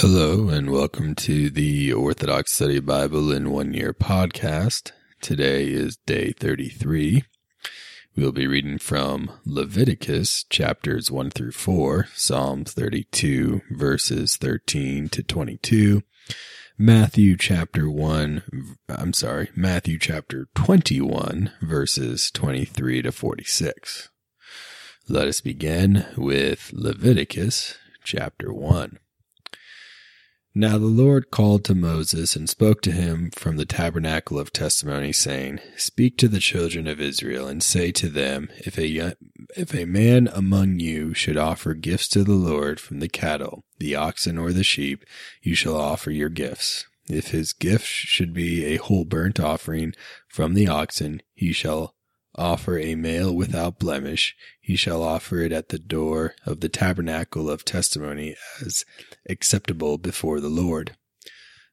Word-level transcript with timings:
Hello, 0.00 0.48
and 0.48 0.70
welcome 0.70 1.16
to 1.16 1.50
the 1.50 1.92
Orthodox 1.92 2.52
Study 2.52 2.78
Bible 2.78 3.32
in 3.32 3.50
One 3.50 3.74
Year 3.74 3.92
podcast. 3.92 4.92
Today 5.20 5.66
is 5.66 5.96
day 5.96 6.30
33. 6.30 7.24
We'll 8.14 8.30
be 8.30 8.46
reading 8.46 8.78
from 8.78 9.32
Leviticus 9.44 10.44
chapters 10.44 11.10
1 11.10 11.30
through 11.30 11.50
4, 11.50 12.06
Psalms 12.14 12.74
32, 12.74 13.62
verses 13.72 14.36
13 14.36 15.08
to 15.08 15.24
22, 15.24 16.04
Matthew 16.78 17.36
chapter 17.36 17.90
1, 17.90 18.76
I'm 18.88 19.12
sorry, 19.12 19.50
Matthew 19.56 19.98
chapter 19.98 20.46
21, 20.54 21.50
verses 21.60 22.30
23 22.30 23.02
to 23.02 23.10
46. 23.10 24.10
Let 25.08 25.26
us 25.26 25.40
begin 25.40 26.06
with 26.16 26.70
Leviticus 26.72 27.74
chapter 28.04 28.52
1. 28.52 29.00
Now 30.58 30.76
the 30.76 30.86
Lord 30.86 31.30
called 31.30 31.62
to 31.66 31.74
Moses 31.76 32.34
and 32.34 32.48
spoke 32.48 32.82
to 32.82 32.90
him 32.90 33.30
from 33.30 33.58
the 33.58 33.64
tabernacle 33.64 34.40
of 34.40 34.52
testimony, 34.52 35.12
saying, 35.12 35.60
Speak 35.76 36.18
to 36.18 36.26
the 36.26 36.40
children 36.40 36.88
of 36.88 37.00
Israel 37.00 37.46
and 37.46 37.62
say 37.62 37.92
to 37.92 38.08
them, 38.08 38.48
If 38.56 38.76
a, 38.76 39.14
if 39.56 39.72
a 39.72 39.84
man 39.84 40.26
among 40.26 40.80
you 40.80 41.14
should 41.14 41.36
offer 41.36 41.74
gifts 41.74 42.08
to 42.08 42.24
the 42.24 42.32
Lord 42.32 42.80
from 42.80 42.98
the 42.98 43.08
cattle, 43.08 43.62
the 43.78 43.94
oxen, 43.94 44.36
or 44.36 44.52
the 44.52 44.64
sheep, 44.64 45.04
you 45.42 45.54
shall 45.54 45.76
offer 45.76 46.10
your 46.10 46.28
gifts. 46.28 46.88
If 47.08 47.28
his 47.28 47.52
gift 47.52 47.86
should 47.86 48.34
be 48.34 48.64
a 48.64 48.78
whole 48.78 49.04
burnt 49.04 49.38
offering 49.38 49.94
from 50.26 50.54
the 50.54 50.66
oxen, 50.66 51.22
he 51.34 51.52
shall 51.52 51.94
offer 52.38 52.78
a 52.78 52.94
male 52.94 53.34
without 53.34 53.78
blemish, 53.78 54.36
he 54.60 54.76
shall 54.76 55.02
offer 55.02 55.40
it 55.40 55.52
at 55.52 55.68
the 55.68 55.78
door 55.78 56.34
of 56.46 56.60
the 56.60 56.68
tabernacle 56.68 57.50
of 57.50 57.64
testimony 57.64 58.36
as 58.64 58.84
acceptable 59.28 59.98
before 59.98 60.40
the 60.40 60.48
Lord. 60.48 60.96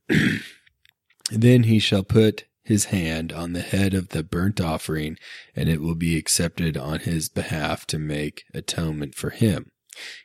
then 1.31 1.63
he 1.63 1.79
shall 1.79 2.03
put 2.03 2.45
his 2.63 2.85
hand 2.85 3.31
on 3.31 3.53
the 3.53 3.61
head 3.61 3.93
of 3.93 4.09
the 4.09 4.23
burnt 4.23 4.59
offering, 4.59 5.17
and 5.55 5.69
it 5.69 5.81
will 5.81 5.95
be 5.95 6.17
accepted 6.17 6.75
on 6.75 6.99
his 6.99 7.29
behalf 7.29 7.85
to 7.87 7.99
make 7.99 8.43
atonement 8.53 9.13
for 9.13 9.29
him. 9.29 9.71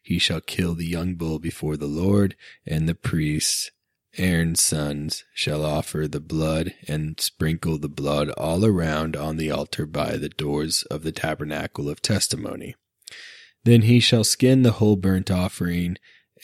He 0.03 0.19
shall 0.19 0.41
kill 0.41 0.75
the 0.75 0.87
young 0.87 1.15
bull 1.15 1.39
before 1.39 1.77
the 1.77 1.87
Lord, 1.87 2.35
and 2.67 2.89
the 2.89 2.95
priests 2.95 3.71
Aaron's 4.19 4.63
sons 4.63 5.25
shall 5.33 5.65
offer 5.65 6.09
the 6.09 6.21
blood 6.21 6.75
and 6.89 7.21
sprinkle 7.21 7.79
the 7.79 7.89
blood 7.89 8.31
all 8.31 8.65
around 8.65 9.17
on 9.17 9.37
the 9.37 9.51
altar 9.51 9.87
by 9.87 10.17
the 10.17 10.29
doors 10.29 10.83
of 10.91 11.03
the 11.03 11.13
tabernacle 11.13 11.89
of 11.89 12.03
testimony. 12.03 12.75
Then 13.65 13.83
he 13.83 14.01
shall 14.01 14.25
skin 14.25 14.63
the 14.63 14.73
whole 14.73 14.97
burnt 14.97 15.31
offering 15.31 15.97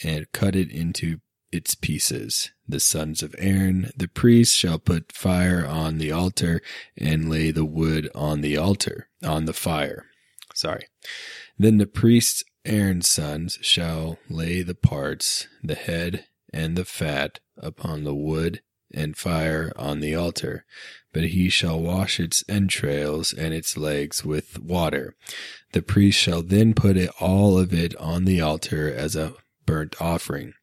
and 0.03 0.31
cut 0.31 0.55
it 0.55 0.71
into 0.71 1.19
its 1.51 1.75
pieces. 1.75 2.51
The 2.67 2.79
sons 2.79 3.23
of 3.23 3.35
Aaron, 3.37 3.91
the 3.95 4.07
priest, 4.07 4.55
shall 4.55 4.79
put 4.79 5.11
fire 5.11 5.65
on 5.65 5.97
the 5.97 6.11
altar 6.11 6.61
and 6.97 7.29
lay 7.29 7.51
the 7.51 7.65
wood 7.65 8.09
on 8.13 8.41
the 8.41 8.57
altar, 8.57 9.09
on 9.23 9.45
the 9.45 9.53
fire. 9.53 10.05
Sorry. 10.53 10.85
Then 11.57 11.77
the 11.77 11.87
priests, 11.87 12.43
Aaron's 12.65 13.09
sons, 13.09 13.57
shall 13.61 14.19
lay 14.29 14.61
the 14.61 14.75
parts, 14.75 15.47
the 15.63 15.75
head 15.75 16.25
and 16.53 16.75
the 16.75 16.85
fat 16.85 17.39
upon 17.57 18.03
the 18.03 18.15
wood 18.15 18.61
and 18.93 19.17
fire 19.17 19.71
on 19.75 19.99
the 19.99 20.15
altar, 20.15 20.65
but 21.13 21.25
he 21.25 21.49
shall 21.49 21.79
wash 21.79 22.19
its 22.19 22.43
entrails 22.47 23.33
and 23.33 23.53
its 23.53 23.77
legs 23.77 24.23
with 24.23 24.59
water. 24.59 25.15
The 25.73 25.81
priest 25.81 26.17
shall 26.17 26.41
then 26.41 26.73
put 26.73 26.97
it, 26.97 27.11
all 27.19 27.57
of 27.57 27.73
it 27.73 27.95
on 27.97 28.25
the 28.25 28.41
altar 28.41 28.93
as 28.93 29.15
a 29.15 29.33
burnt 29.65 30.01
offering, 30.01 30.53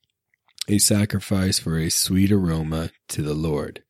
a 0.68 0.78
sacrifice 0.78 1.58
for 1.58 1.78
a 1.78 1.90
sweet 1.90 2.32
aroma 2.32 2.90
to 3.08 3.22
the 3.22 3.34
Lord. 3.34 3.82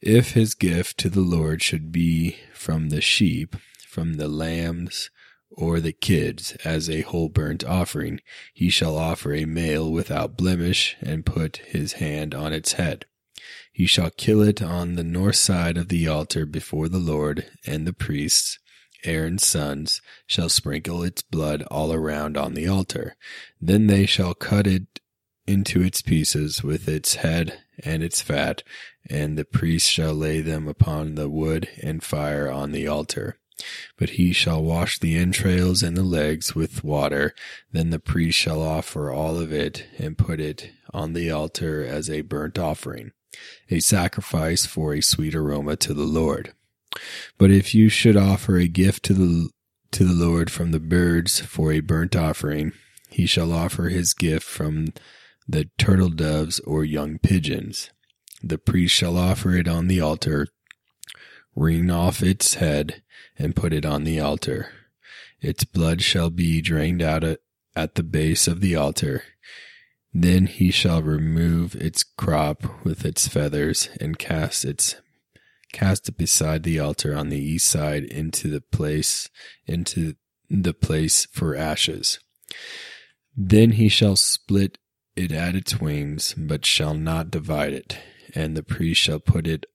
If 0.00 0.32
his 0.32 0.54
gift 0.54 0.98
to 0.98 1.10
the 1.10 1.20
Lord 1.20 1.62
should 1.62 1.92
be 1.92 2.36
from 2.54 2.88
the 2.88 3.00
sheep, 3.00 3.56
from 3.86 4.14
the 4.14 4.28
lambs, 4.28 5.10
or 5.50 5.80
the 5.80 5.92
kids 5.92 6.52
as 6.64 6.88
a 6.88 7.02
whole 7.02 7.28
burnt 7.28 7.64
offering, 7.64 8.20
he 8.52 8.70
shall 8.70 8.96
offer 8.96 9.32
a 9.32 9.44
male 9.44 9.90
without 9.90 10.36
blemish 10.36 10.96
and 11.00 11.26
put 11.26 11.58
his 11.58 11.94
hand 11.94 12.34
on 12.34 12.52
its 12.52 12.74
head. 12.74 13.06
He 13.72 13.86
shall 13.86 14.10
kill 14.10 14.42
it 14.42 14.60
on 14.60 14.94
the 14.94 15.04
north 15.04 15.36
side 15.36 15.76
of 15.76 15.88
the 15.88 16.08
altar 16.08 16.44
before 16.46 16.88
the 16.88 16.98
Lord, 16.98 17.46
and 17.66 17.86
the 17.86 17.92
priests, 17.92 18.58
Aaron's 19.04 19.46
sons, 19.46 20.00
shall 20.26 20.48
sprinkle 20.48 21.02
its 21.02 21.22
blood 21.22 21.62
all 21.70 21.92
around 21.92 22.36
on 22.36 22.54
the 22.54 22.66
altar. 22.66 23.16
Then 23.60 23.86
they 23.86 24.04
shall 24.04 24.34
cut 24.34 24.66
it 24.66 25.00
into 25.46 25.82
its 25.82 26.02
pieces 26.02 26.62
with 26.62 26.88
its 26.88 27.16
head 27.16 27.60
and 27.82 28.02
its 28.02 28.20
fat, 28.20 28.62
and 29.08 29.38
the 29.38 29.44
priest 29.44 29.88
shall 29.90 30.12
lay 30.12 30.40
them 30.40 30.68
upon 30.68 31.14
the 31.14 31.28
wood 31.28 31.68
and 31.82 32.02
fire 32.02 32.50
on 32.50 32.72
the 32.72 32.86
altar. 32.86 33.38
But 33.96 34.10
he 34.10 34.32
shall 34.32 34.62
wash 34.62 34.98
the 34.98 35.16
entrails 35.16 35.82
and 35.82 35.96
the 35.96 36.02
legs 36.02 36.54
with 36.54 36.84
water. 36.84 37.34
Then 37.72 37.90
the 37.90 37.98
priest 37.98 38.38
shall 38.38 38.62
offer 38.62 39.10
all 39.10 39.38
of 39.38 39.52
it 39.52 39.86
and 39.98 40.18
put 40.18 40.40
it 40.40 40.70
on 40.92 41.12
the 41.12 41.30
altar 41.30 41.84
as 41.84 42.08
a 42.08 42.22
burnt 42.22 42.58
offering, 42.58 43.12
a 43.70 43.80
sacrifice 43.80 44.66
for 44.66 44.94
a 44.94 45.00
sweet 45.00 45.34
aroma 45.34 45.76
to 45.76 45.94
the 45.94 46.04
Lord. 46.04 46.52
But 47.36 47.50
if 47.50 47.74
you 47.74 47.88
should 47.88 48.16
offer 48.16 48.56
a 48.56 48.68
gift 48.68 49.04
to 49.04 49.14
the 49.14 49.50
to 49.90 50.04
the 50.04 50.12
Lord 50.12 50.50
from 50.50 50.70
the 50.70 50.80
birds 50.80 51.40
for 51.40 51.72
a 51.72 51.80
burnt 51.80 52.14
offering, 52.14 52.72
he 53.10 53.26
shall 53.26 53.52
offer 53.52 53.88
his 53.88 54.12
gift 54.12 54.46
from 54.46 54.92
the 55.48 55.70
turtle 55.78 56.10
doves 56.10 56.60
or 56.60 56.84
young 56.84 57.18
pigeons. 57.18 57.90
The 58.42 58.58
priest 58.58 58.94
shall 58.94 59.16
offer 59.16 59.54
it 59.56 59.66
on 59.66 59.88
the 59.88 60.00
altar 60.00 60.46
wring 61.58 61.90
off 61.90 62.22
its 62.22 62.54
head, 62.54 63.02
and 63.36 63.56
put 63.56 63.72
it 63.72 63.84
on 63.84 64.04
the 64.04 64.20
altar. 64.20 64.70
Its 65.40 65.64
blood 65.64 66.02
shall 66.02 66.30
be 66.30 66.60
drained 66.60 67.02
out 67.02 67.24
at 67.76 67.94
the 67.94 68.02
base 68.02 68.48
of 68.48 68.60
the 68.60 68.74
altar. 68.74 69.22
Then 70.12 70.46
he 70.46 70.70
shall 70.70 71.02
remove 71.02 71.74
its 71.76 72.02
crop 72.02 72.84
with 72.84 73.04
its 73.04 73.28
feathers 73.28 73.88
and 74.00 74.18
cast 74.18 74.64
its 74.64 74.96
cast 75.72 76.08
it 76.08 76.16
beside 76.16 76.62
the 76.62 76.78
altar 76.78 77.14
on 77.14 77.28
the 77.28 77.38
east 77.38 77.66
side 77.66 78.02
into 78.04 78.48
the 78.48 78.62
place 78.62 79.28
into 79.66 80.14
the 80.48 80.72
place 80.72 81.26
for 81.26 81.54
ashes. 81.54 82.18
Then 83.36 83.72
he 83.72 83.88
shall 83.88 84.16
split 84.16 84.78
it 85.14 85.30
at 85.30 85.54
its 85.54 85.78
wings, 85.78 86.34
but 86.36 86.64
shall 86.64 86.94
not 86.94 87.30
divide 87.30 87.74
it, 87.74 87.98
and 88.34 88.56
the 88.56 88.62
priest 88.62 89.00
shall 89.00 89.20
put 89.20 89.46
it 89.46 89.66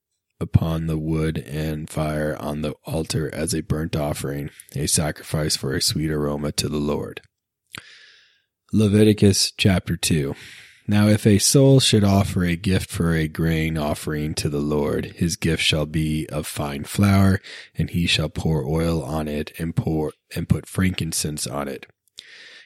upon 0.44 0.86
the 0.86 1.00
wood 1.00 1.40
and 1.40 1.90
fire 1.90 2.38
on 2.40 2.62
the 2.62 2.76
altar 2.86 3.34
as 3.34 3.56
a 3.56 3.64
burnt 3.64 3.96
offering, 3.96 4.52
a 4.76 4.86
sacrifice 4.86 5.56
for 5.56 5.74
a 5.74 5.82
sweet 5.82 6.12
aroma 6.12 6.52
to 6.52 6.70
the 6.70 6.78
Lord. 6.78 7.22
Leviticus 8.72 9.52
chapter 9.58 9.96
2. 9.96 10.36
Now 10.88 11.08
if 11.08 11.26
a 11.26 11.38
soul 11.38 11.80
should 11.80 12.04
offer 12.04 12.44
a 12.44 12.58
gift 12.58 12.90
for 12.90 13.14
a 13.14 13.30
grain 13.30 13.78
offering 13.78 14.34
to 14.36 14.50
the 14.50 14.60
Lord, 14.60 15.06
his 15.16 15.38
gift 15.38 15.64
shall 15.64 15.86
be 15.86 16.28
of 16.28 16.46
fine 16.46 16.84
flour, 16.84 17.40
and 17.74 17.90
he 17.90 18.06
shall 18.06 18.30
pour 18.30 18.66
oil 18.68 19.02
on 19.02 19.30
it 19.30 19.54
and 19.58 19.76
pour 19.76 20.12
and 20.36 20.50
put 20.50 20.68
frankincense 20.68 21.48
on 21.48 21.70
it. 21.70 21.86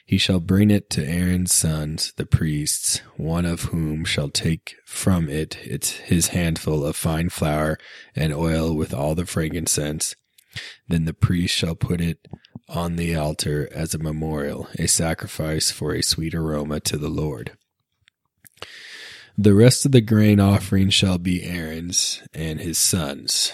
He 0.08 0.16
shall 0.16 0.40
bring 0.40 0.70
it 0.70 0.88
to 0.90 1.06
Aaron's 1.06 1.54
sons, 1.54 2.14
the 2.16 2.24
priests, 2.24 3.02
one 3.18 3.44
of 3.44 3.64
whom 3.64 4.06
shall 4.06 4.30
take 4.30 4.76
from 4.86 5.28
it 5.28 5.58
its, 5.62 5.98
his 5.98 6.28
handful 6.28 6.86
of 6.86 6.96
fine 6.96 7.28
flour 7.28 7.76
and 8.16 8.32
oil 8.32 8.74
with 8.74 8.94
all 8.94 9.14
the 9.14 9.26
frankincense. 9.26 10.16
Then 10.88 11.04
the 11.04 11.12
priest 11.12 11.54
shall 11.54 11.74
put 11.74 12.00
it 12.00 12.26
on 12.70 12.96
the 12.96 13.14
altar 13.14 13.68
as 13.70 13.92
a 13.92 13.98
memorial, 13.98 14.66
a 14.78 14.88
sacrifice 14.88 15.70
for 15.70 15.92
a 15.92 16.02
sweet 16.02 16.34
aroma 16.34 16.80
to 16.80 16.96
the 16.96 17.10
Lord. 17.10 17.52
The 19.36 19.52
rest 19.52 19.84
of 19.84 19.92
the 19.92 20.00
grain 20.00 20.40
offering 20.40 20.88
shall 20.88 21.18
be 21.18 21.44
Aaron's 21.44 22.22
and 22.32 22.60
his 22.60 22.78
sons. 22.78 23.52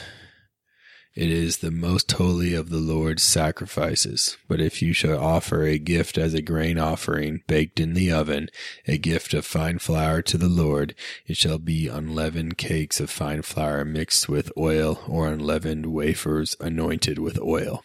It 1.14 1.30
is 1.30 1.58
the 1.58 1.70
most 1.70 2.10
holy 2.10 2.54
of 2.54 2.70
the 2.70 2.78
Lord's 2.78 3.22
sacrifices. 3.22 4.36
But 4.48 4.60
if 4.60 4.82
you 4.82 4.92
shall 4.92 5.16
offer 5.16 5.62
a 5.62 5.78
gift 5.78 6.18
as 6.18 6.34
a 6.34 6.42
grain 6.42 6.76
offering 6.76 7.42
baked 7.46 7.78
in 7.78 7.94
the 7.94 8.10
oven, 8.10 8.48
a 8.88 8.98
gift 8.98 9.32
of 9.32 9.46
fine 9.46 9.78
flour 9.78 10.22
to 10.22 10.36
the 10.36 10.48
Lord, 10.48 10.96
it 11.28 11.36
shall 11.36 11.58
be 11.58 11.86
unleavened 11.86 12.58
cakes 12.58 12.98
of 12.98 13.10
fine 13.10 13.42
flour 13.42 13.84
mixed 13.84 14.28
with 14.28 14.50
oil 14.58 15.04
or 15.06 15.28
unleavened 15.28 15.86
wafers 15.86 16.56
anointed 16.58 17.20
with 17.20 17.38
oil. 17.38 17.84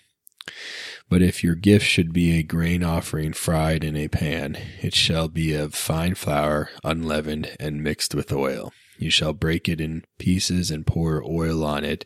But 1.08 1.22
if 1.22 1.44
your 1.44 1.56
gift 1.56 1.86
should 1.86 2.12
be 2.12 2.31
a 2.40 2.44
grain 2.44 2.84
offering 2.84 3.34
fried 3.34 3.84
in 3.84 3.96
a 3.96 4.08
pan, 4.08 4.58
it 4.81 4.96
shall 4.96 5.28
be 5.28 5.54
of 5.54 5.76
fine 5.76 6.16
flour, 6.16 6.72
unleavened, 6.84 7.56
and 7.60 7.84
mixed 7.84 8.16
with 8.16 8.31
oil. 8.31 8.74
You 8.98 9.12
shall 9.12 9.34
break 9.34 9.70
it 9.70 9.80
in 9.80 10.04
pieces 10.18 10.72
and 10.72 10.86
pour 10.86 11.24
oil 11.24 11.64
on 11.64 11.86
it 11.86 12.06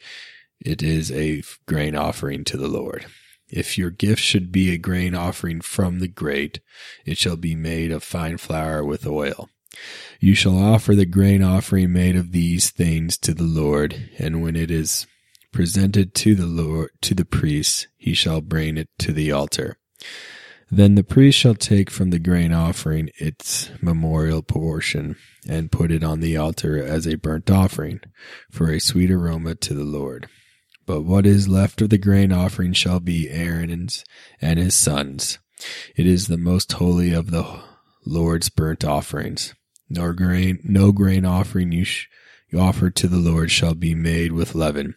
it 0.64 0.82
is 0.82 1.12
a 1.12 1.44
grain 1.68 1.96
offering 1.96 2.44
to 2.46 2.58
the 2.58 2.68
Lord. 2.68 3.06
If 3.50 3.78
your 3.78 3.92
gift 3.92 4.22
should 4.22 4.52
be 4.52 4.72
a 4.72 4.78
grain 4.78 5.14
offering 5.14 5.62
from 5.62 6.00
the 6.00 6.08
grate, 6.08 6.60
it 7.06 7.18
shall 7.18 7.36
be 7.36 7.54
made 7.54 7.92
of 7.92 8.04
fine 8.04 8.38
flour 8.38 8.84
with 8.84 9.06
oil. 9.06 9.50
You 10.20 10.36
shall 10.36 10.58
offer 10.58 10.96
the 10.96 11.06
grain 11.06 11.44
offering 11.44 11.94
made 11.94 12.16
of 12.16 12.32
these 12.32 12.70
things 12.70 13.18
to 13.20 13.34
the 13.34 13.44
Lord, 13.44 14.10
and 14.18 14.42
when 14.42 14.56
it 14.56 14.72
is 14.72 15.06
presented 15.52 16.16
to 16.16 16.36
the 16.36 16.46
Lord 16.46 16.92
to 17.02 17.14
the 17.14 17.26
priest, 17.26 17.88
he 17.98 18.14
shall 18.14 18.42
bring 18.42 18.78
it 18.78 18.90
to 19.00 19.12
the 19.12 19.32
altar. 19.32 19.78
Then 20.72 20.96
the 20.96 21.04
priest 21.04 21.38
shall 21.38 21.54
take 21.54 21.92
from 21.92 22.10
the 22.10 22.18
grain 22.18 22.52
offering 22.52 23.12
its 23.18 23.70
memorial 23.80 24.42
portion 24.42 25.16
and 25.48 25.72
put 25.72 25.92
it 25.92 26.04
on 26.04 26.20
the 26.20 26.36
altar 26.38 26.82
as 26.82 27.06
a 27.06 27.16
burnt 27.16 27.52
offering 27.52 28.00
for 28.50 28.72
a 28.72 28.80
sweet 28.80 29.12
aroma 29.12 29.54
to 29.56 29.76
the 29.76 29.84
Lord. 29.84 30.28
But 30.86 31.02
what 31.02 31.26
is 31.26 31.48
left 31.48 31.82
of 31.82 31.90
the 31.90 31.98
grain 31.98 32.32
offering 32.32 32.74
shall 32.74 33.00
be 33.00 33.30
Aaron's 33.30 34.04
and 34.42 34.60
his 34.60 34.76
sons. 34.76 35.40
It 35.96 36.06
is 36.06 36.28
the 36.28 36.38
most 36.38 36.74
holy 36.74 37.14
of 37.14 37.32
the 37.32 37.62
Lord's 38.06 38.50
burnt 38.50 38.84
offerings. 38.84 39.54
Nor 39.90 40.14
grain, 40.14 40.60
no 40.64 40.92
grain 40.92 41.26
offering 41.26 41.72
you, 41.72 41.86
sh- 41.86 42.08
you 42.50 42.60
offer 42.60 42.90
to 42.90 43.08
the 43.08 43.18
Lord 43.18 43.50
shall 43.52 43.76
be 43.76 43.96
made 43.96 44.32
with 44.32 44.56
leaven. 44.56 44.96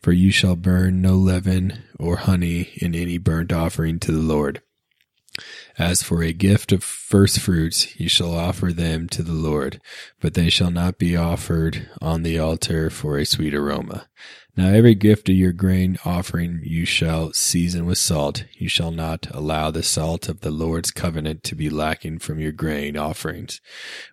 For 0.00 0.12
you 0.12 0.30
shall 0.30 0.56
burn 0.56 1.00
no 1.00 1.14
leaven 1.14 1.84
or 1.98 2.16
honey 2.16 2.70
in 2.76 2.94
any 2.94 3.18
burnt 3.18 3.52
offering 3.52 3.98
to 4.00 4.12
the 4.12 4.18
Lord. 4.18 4.62
As 5.76 6.02
for 6.02 6.22
a 6.22 6.32
gift 6.32 6.70
of 6.70 6.84
first 6.84 7.40
fruits, 7.40 7.98
you 7.98 8.08
shall 8.08 8.34
offer 8.34 8.72
them 8.72 9.08
to 9.08 9.22
the 9.22 9.32
Lord, 9.32 9.80
but 10.20 10.34
they 10.34 10.48
shall 10.48 10.70
not 10.70 10.98
be 10.98 11.16
offered 11.16 11.88
on 12.00 12.22
the 12.22 12.38
altar 12.38 12.88
for 12.88 13.18
a 13.18 13.26
sweet 13.26 13.54
aroma. 13.54 14.06
Now 14.56 14.68
every 14.68 14.94
gift 14.94 15.28
of 15.28 15.34
your 15.34 15.52
grain 15.52 15.98
offering 16.04 16.60
you 16.62 16.84
shall 16.84 17.32
season 17.32 17.86
with 17.86 17.98
salt. 17.98 18.44
You 18.52 18.68
shall 18.68 18.92
not 18.92 19.26
allow 19.32 19.70
the 19.70 19.82
salt 19.82 20.28
of 20.28 20.40
the 20.40 20.52
Lord's 20.52 20.92
covenant 20.92 21.42
to 21.44 21.56
be 21.56 21.68
lacking 21.68 22.20
from 22.20 22.38
your 22.38 22.52
grain 22.52 22.96
offerings. 22.96 23.60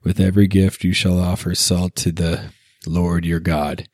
With 0.03 0.19
every 0.19 0.47
gift 0.47 0.83
you 0.83 0.93
shall 0.93 1.19
offer 1.19 1.53
salt 1.53 1.95
to 1.97 2.11
the 2.11 2.53
Lord 2.87 3.23
your 3.23 3.39
God. 3.39 3.87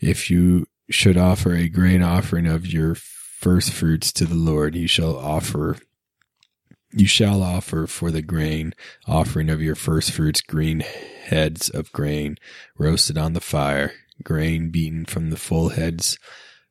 If 0.00 0.30
you 0.30 0.66
should 0.88 1.16
offer 1.16 1.52
a 1.54 1.68
grain 1.68 2.02
offering 2.02 2.46
of 2.46 2.66
your 2.66 2.94
first 2.94 3.72
fruits 3.72 4.12
to 4.12 4.24
the 4.24 4.34
Lord, 4.34 4.76
you 4.76 4.86
shall 4.86 5.16
offer 5.16 5.78
you 6.90 7.06
shall 7.06 7.42
offer 7.42 7.86
for 7.86 8.10
the 8.10 8.22
grain 8.22 8.72
offering 9.06 9.50
of 9.50 9.60
your 9.60 9.74
first 9.74 10.10
fruits 10.10 10.40
green 10.40 10.80
heads 10.80 11.68
of 11.68 11.92
grain 11.92 12.38
roasted 12.78 13.18
on 13.18 13.34
the 13.34 13.42
fire, 13.42 13.92
grain 14.22 14.70
beaten 14.70 15.04
from 15.04 15.30
the 15.30 15.36
full 15.36 15.70
heads 15.70 16.18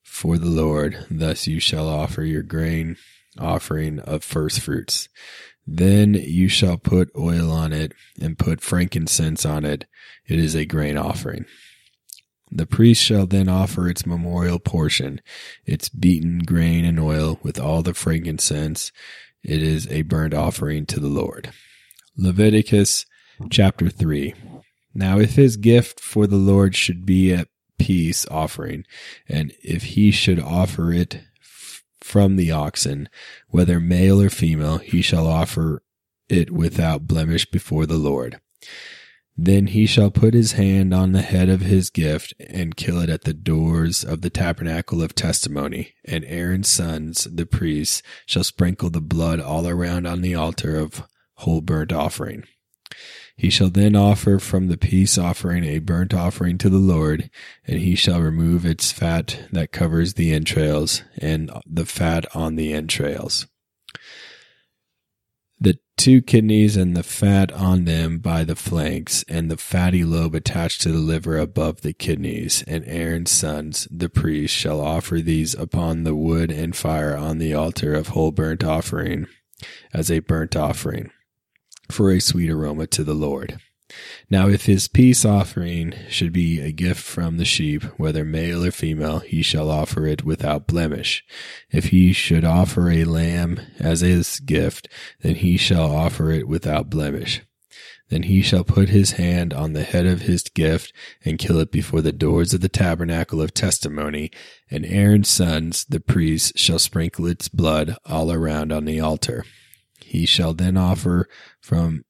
for 0.03 0.37
the 0.37 0.49
Lord. 0.49 1.05
Thus 1.09 1.47
you 1.47 1.59
shall 1.59 1.87
offer 1.87 2.23
your 2.23 2.43
grain 2.43 2.97
offering 3.39 3.99
of 3.99 4.23
first 4.23 4.61
fruits. 4.61 5.09
Then 5.65 6.13
you 6.13 6.47
shall 6.47 6.77
put 6.77 7.11
oil 7.17 7.51
on 7.51 7.73
it 7.73 7.93
and 8.21 8.39
put 8.39 8.61
frankincense 8.61 9.45
on 9.45 9.65
it. 9.65 9.85
It 10.25 10.39
is 10.39 10.55
a 10.55 10.65
grain 10.65 10.97
offering. 10.97 11.45
The 12.49 12.65
priest 12.65 13.03
shall 13.03 13.27
then 13.27 13.49
offer 13.49 13.89
its 13.89 14.05
memorial 14.05 14.59
portion, 14.59 15.19
its 15.65 15.89
beaten 15.89 16.39
grain 16.39 16.85
and 16.85 16.97
oil 16.97 17.39
with 17.43 17.59
all 17.59 17.81
the 17.81 17.93
frankincense 17.93 18.93
it 19.47 19.63
is 19.63 19.87
a 19.87 20.01
burnt 20.01 20.33
offering 20.33 20.85
to 20.87 20.99
the 20.99 21.07
Lord. 21.07 21.51
Leviticus 22.17 23.05
chapter 23.49 23.89
3. 23.89 24.33
Now, 24.97 25.19
if 25.19 25.35
his 25.35 25.57
gift 25.57 25.99
for 25.99 26.25
the 26.25 26.37
Lord 26.37 26.75
should 26.75 27.05
be 27.05 27.31
a 27.31 27.45
peace 27.77 28.25
offering, 28.31 28.83
and 29.29 29.53
if 29.61 29.83
he 29.83 30.09
should 30.09 30.39
offer 30.39 30.91
it 30.91 31.21
from 32.01 32.35
the 32.35 32.51
oxen, 32.51 33.07
whether 33.47 33.79
male 33.79 34.19
or 34.19 34.31
female, 34.31 34.79
he 34.79 35.03
shall 35.03 35.27
offer 35.27 35.83
it 36.29 36.49
without 36.49 37.05
blemish 37.05 37.45
before 37.45 37.85
the 37.85 37.99
Lord. 37.99 38.41
Then 39.37 39.67
he 39.67 39.85
shall 39.85 40.09
put 40.09 40.33
his 40.33 40.53
hand 40.53 40.95
on 40.95 41.11
the 41.11 41.21
head 41.21 41.47
of 41.47 41.61
his 41.61 41.91
gift 41.91 42.33
and 42.39 42.75
kill 42.75 42.99
it 42.99 43.11
at 43.11 43.23
the 43.23 43.35
doors 43.35 44.03
of 44.03 44.21
the 44.21 44.31
tabernacle 44.31 45.03
of 45.03 45.13
testimony. 45.13 45.93
And 46.05 46.25
Aaron's 46.25 46.69
sons, 46.69 47.25
the 47.31 47.45
priests, 47.45 48.01
shall 48.25 48.43
sprinkle 48.43 48.89
the 48.89 48.99
blood 48.99 49.39
all 49.39 49.67
around 49.67 50.07
on 50.07 50.21
the 50.21 50.33
altar 50.33 50.75
of 50.75 51.03
whole 51.35 51.61
burnt 51.61 51.93
offering. 51.93 52.45
He 53.37 53.49
shall 53.49 53.69
then 53.69 53.95
offer 53.95 54.39
from 54.39 54.67
the 54.67 54.77
peace 54.77 55.17
offering 55.17 55.63
a 55.63 55.79
burnt 55.79 56.13
offering 56.13 56.57
to 56.57 56.69
the 56.69 56.77
Lord, 56.77 57.29
and 57.65 57.79
he 57.79 57.95
shall 57.95 58.19
remove 58.19 58.65
its 58.65 58.91
fat 58.91 59.47
that 59.51 59.71
covers 59.71 60.15
the 60.15 60.33
entrails 60.33 61.03
and 61.17 61.51
the 61.65 61.85
fat 61.85 62.25
on 62.35 62.55
the 62.55 62.73
entrails 62.73 63.45
the 65.59 65.79
two 65.97 66.21
kidneys 66.21 66.77
and 66.77 66.95
the 66.95 67.03
fat 67.03 67.51
on 67.51 67.85
them 67.85 68.19
by 68.19 68.43
the 68.43 68.55
flanks, 68.55 69.23
and 69.27 69.49
the 69.49 69.57
fatty 69.57 70.03
lobe 70.03 70.35
attached 70.35 70.81
to 70.81 70.91
the 70.91 70.99
liver 70.99 71.37
above 71.37 71.81
the 71.81 71.93
kidneys. 71.93 72.63
And 72.67 72.83
Aaron's 72.85 73.31
sons, 73.31 73.87
the 73.89 74.09
priests, 74.09 74.55
shall 74.55 74.79
offer 74.79 75.19
these 75.19 75.55
upon 75.55 76.03
the 76.03 76.15
wood 76.15 76.51
and 76.51 76.75
fire 76.75 77.15
on 77.17 77.39
the 77.39 77.53
altar 77.53 77.93
of 77.93 78.09
whole 78.09 78.31
burnt 78.31 78.63
offering 78.63 79.27
as 79.93 80.11
a 80.11 80.19
burnt 80.19 80.55
offering 80.55 81.11
for 81.91 82.11
a 82.11 82.19
sweet 82.19 82.49
aroma 82.49 82.87
to 82.87 83.03
the 83.03 83.13
Lord. 83.13 83.59
Now, 84.29 84.49
if 84.49 84.65
his 84.65 84.89
peace 84.89 85.23
offering 85.23 85.93
should 86.09 86.33
be 86.33 86.59
a 86.59 86.73
gift 86.73 87.01
from 87.01 87.37
the 87.37 87.45
sheep, 87.45 87.83
whether 87.97 88.25
male 88.25 88.65
or 88.65 88.71
female, 88.71 89.19
he 89.19 89.41
shall 89.41 89.71
offer 89.71 90.05
it 90.05 90.25
without 90.25 90.67
blemish. 90.67 91.23
If 91.71 91.85
he 91.85 92.11
should 92.11 92.43
offer 92.43 92.89
a 92.89 93.05
lamb 93.05 93.61
as 93.79 94.01
his 94.01 94.39
gift, 94.41 94.89
then 95.21 95.35
he 95.35 95.55
shall 95.55 95.89
offer 95.89 96.31
it 96.31 96.47
without 96.47 96.89
blemish. 96.89 97.41
Then 98.09 98.23
he 98.23 98.41
shall 98.41 98.63
put 98.63 98.89
his 98.89 99.11
hand 99.11 99.53
on 99.53 99.73
the 99.73 99.83
head 99.83 100.05
of 100.05 100.21
his 100.21 100.43
gift 100.43 100.93
and 101.25 101.39
kill 101.39 101.59
it 101.59 101.71
before 101.71 102.01
the 102.01 102.13
doors 102.13 102.53
of 102.53 102.61
the 102.61 102.69
tabernacle 102.69 103.41
of 103.41 103.53
testimony, 103.53 104.31
and 104.71 104.85
Aaron's 104.85 105.29
sons, 105.29 105.85
the 105.85 105.99
priests, 105.99 106.59
shall 106.59 106.79
sprinkle 106.79 107.27
its 107.27 107.49
blood 107.49 107.97
all 108.05 108.31
around 108.31 108.71
on 108.71 108.85
the 108.85 108.99
altar. 108.99 109.43
He 110.07 110.25
shall 110.25 110.53
then 110.53 110.77
offer 110.77 111.27
from 111.59 112.05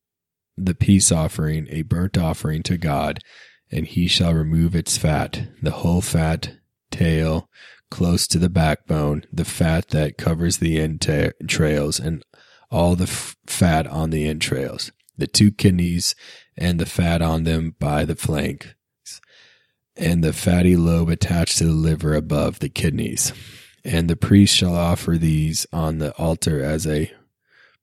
the 0.56 0.76
peace 0.76 1.12
offering 1.12 1.66
a 1.72 1.82
burnt 1.82 2.16
offering 2.16 2.62
to 2.64 2.78
God, 2.78 3.22
and 3.72 3.88
he 3.88 4.08
shall 4.08 4.36
remove 4.36 4.76
its 4.76 4.98
fat, 4.98 5.48
the 5.64 5.72
whole 5.72 6.02
fat, 6.02 6.54
tail, 6.92 7.50
close 7.90 8.28
to 8.28 8.38
the 8.38 8.50
backbone, 8.50 9.24
the 9.34 9.44
fat 9.44 9.88
that 9.88 10.16
covers 10.16 10.58
the 10.58 10.80
entrails, 10.80 12.00
and 12.00 12.24
all 12.70 12.96
the 12.96 13.06
f- 13.06 13.36
fat 13.48 13.88
on 13.88 14.12
the 14.12 14.28
entrails, 14.28 14.92
the 15.18 15.26
two 15.26 15.50
kidneys, 15.50 16.14
and 16.56 16.80
the 16.80 16.86
fat 16.86 17.24
on 17.24 17.46
them 17.46 17.76
by 17.80 18.06
the 18.06 18.16
flank, 18.16 18.76
and 19.96 20.24
the 20.24 20.34
fatty 20.34 20.76
lobe 20.76 21.10
attached 21.10 21.58
to 21.58 21.66
the 21.66 21.72
liver 21.72 22.14
above 22.14 22.60
the 22.60 22.70
kidneys. 22.70 23.34
And 23.84 24.08
the 24.08 24.16
priest 24.16 24.56
shall 24.56 24.76
offer 24.76 25.18
these 25.18 25.66
on 25.74 25.98
the 25.98 26.12
altar 26.18 26.62
as 26.62 26.86
a 26.86 27.12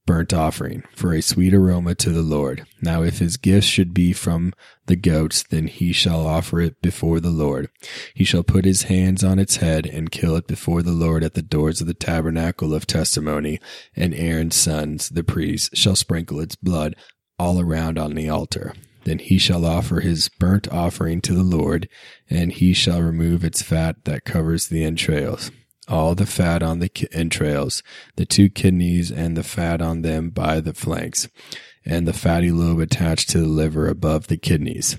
burnt 0.07 0.33
offering 0.33 0.83
for 0.95 1.13
a 1.13 1.23
sweet 1.23 1.55
aroma 1.55 1.95
to 1.95 2.11
the 2.11 2.23
Lord. 2.23 2.67
Now, 2.83 3.03
if 3.03 3.19
his 3.19 3.37
gift 3.37 3.67
should 3.67 3.95
be 3.95 4.13
from 4.13 4.53
the 4.87 4.97
goats, 4.97 5.43
then 5.43 5.67
he 5.67 5.93
shall 5.93 6.27
offer 6.27 6.61
it 6.61 6.83
before 6.83 7.21
the 7.21 7.31
Lord. 7.31 7.71
He 8.15 8.25
shall 8.25 8.43
put 8.43 8.65
his 8.65 8.85
hands 8.85 9.25
on 9.25 9.39
its 9.39 9.57
head 9.57 9.87
and 9.87 10.11
kill 10.11 10.37
it 10.37 10.47
before 10.47 10.83
the 10.83 10.93
Lord 10.93 11.25
at 11.25 11.35
the 11.35 11.43
doors 11.43 11.81
of 11.81 11.87
the 11.87 11.95
tabernacle 11.95 12.75
of 12.75 12.87
testimony, 12.87 13.61
and 13.97 14.15
Aaron's 14.15 14.57
sons, 14.57 15.09
the 15.09 15.25
priests, 15.25 15.77
shall 15.79 15.97
sprinkle 15.97 16.41
its 16.41 16.57
blood 16.57 16.95
all 17.39 17.61
around 17.61 17.99
on 17.99 18.15
the 18.15 18.29
altar. 18.29 18.75
Then 19.05 19.19
he 19.19 19.39
shall 19.39 19.67
offer 19.67 20.01
his 20.01 20.29
burnt 20.29 20.67
offering 20.69 21.21
to 21.23 21.35
the 21.35 21.43
Lord, 21.43 21.89
and 22.31 22.53
he 22.53 22.73
shall 22.73 23.03
remove 23.03 23.45
its 23.45 23.63
fat 23.63 24.05
that 24.05 24.25
covers 24.25 24.69
the 24.69 24.85
entrails 24.85 25.51
all 25.89 26.15
the 26.15 26.27
fat 26.27 26.63
on 26.63 26.79
the 26.79 26.91
entrails, 27.13 27.83
the 28.17 28.27
two 28.27 28.49
kidneys 28.49 29.11
and 29.11 29.37
the 29.37 29.43
fat 29.43 29.83
on 29.83 30.03
them 30.03 30.31
by 30.31 30.61
the 30.61 30.75
flanks, 30.75 31.29
and 31.85 32.09
the 32.09 32.13
fatty 32.13 32.51
lobe 32.51 32.81
attached 32.81 33.31
to 33.31 33.39
the 33.39 33.47
liver 33.47 33.89
above 33.89 34.29
the 34.29 34.37
kidneys. 34.37 34.97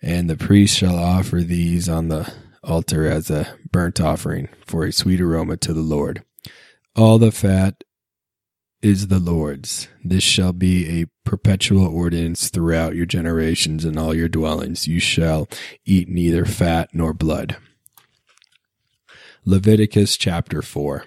And 0.00 0.28
the 0.28 0.36
priest 0.36 0.76
shall 0.76 0.98
offer 0.98 1.40
these 1.40 1.88
on 1.88 2.08
the 2.08 2.32
altar 2.62 3.06
as 3.06 3.30
a 3.30 3.56
burnt 3.70 4.00
offering 4.00 4.48
for 4.66 4.84
a 4.84 4.92
sweet 4.92 5.20
aroma 5.20 5.56
to 5.58 5.72
the 5.72 5.80
Lord. 5.80 6.24
All 6.94 7.18
the 7.18 7.32
fat 7.32 7.82
is 8.82 9.06
the 9.06 9.20
Lord's. 9.20 9.88
This 10.04 10.24
shall 10.24 10.52
be 10.52 11.00
a 11.00 11.06
perpetual 11.24 11.86
ordinance 11.86 12.50
throughout 12.50 12.96
your 12.96 13.06
generations 13.06 13.84
and 13.84 13.98
all 13.98 14.14
your 14.14 14.28
dwellings. 14.28 14.88
You 14.88 14.98
shall 14.98 15.48
eat 15.84 16.08
neither 16.08 16.44
fat 16.44 16.90
nor 16.92 17.14
blood. 17.14 17.56
Leviticus 19.44 20.16
chapter 20.16 20.62
4. 20.62 21.04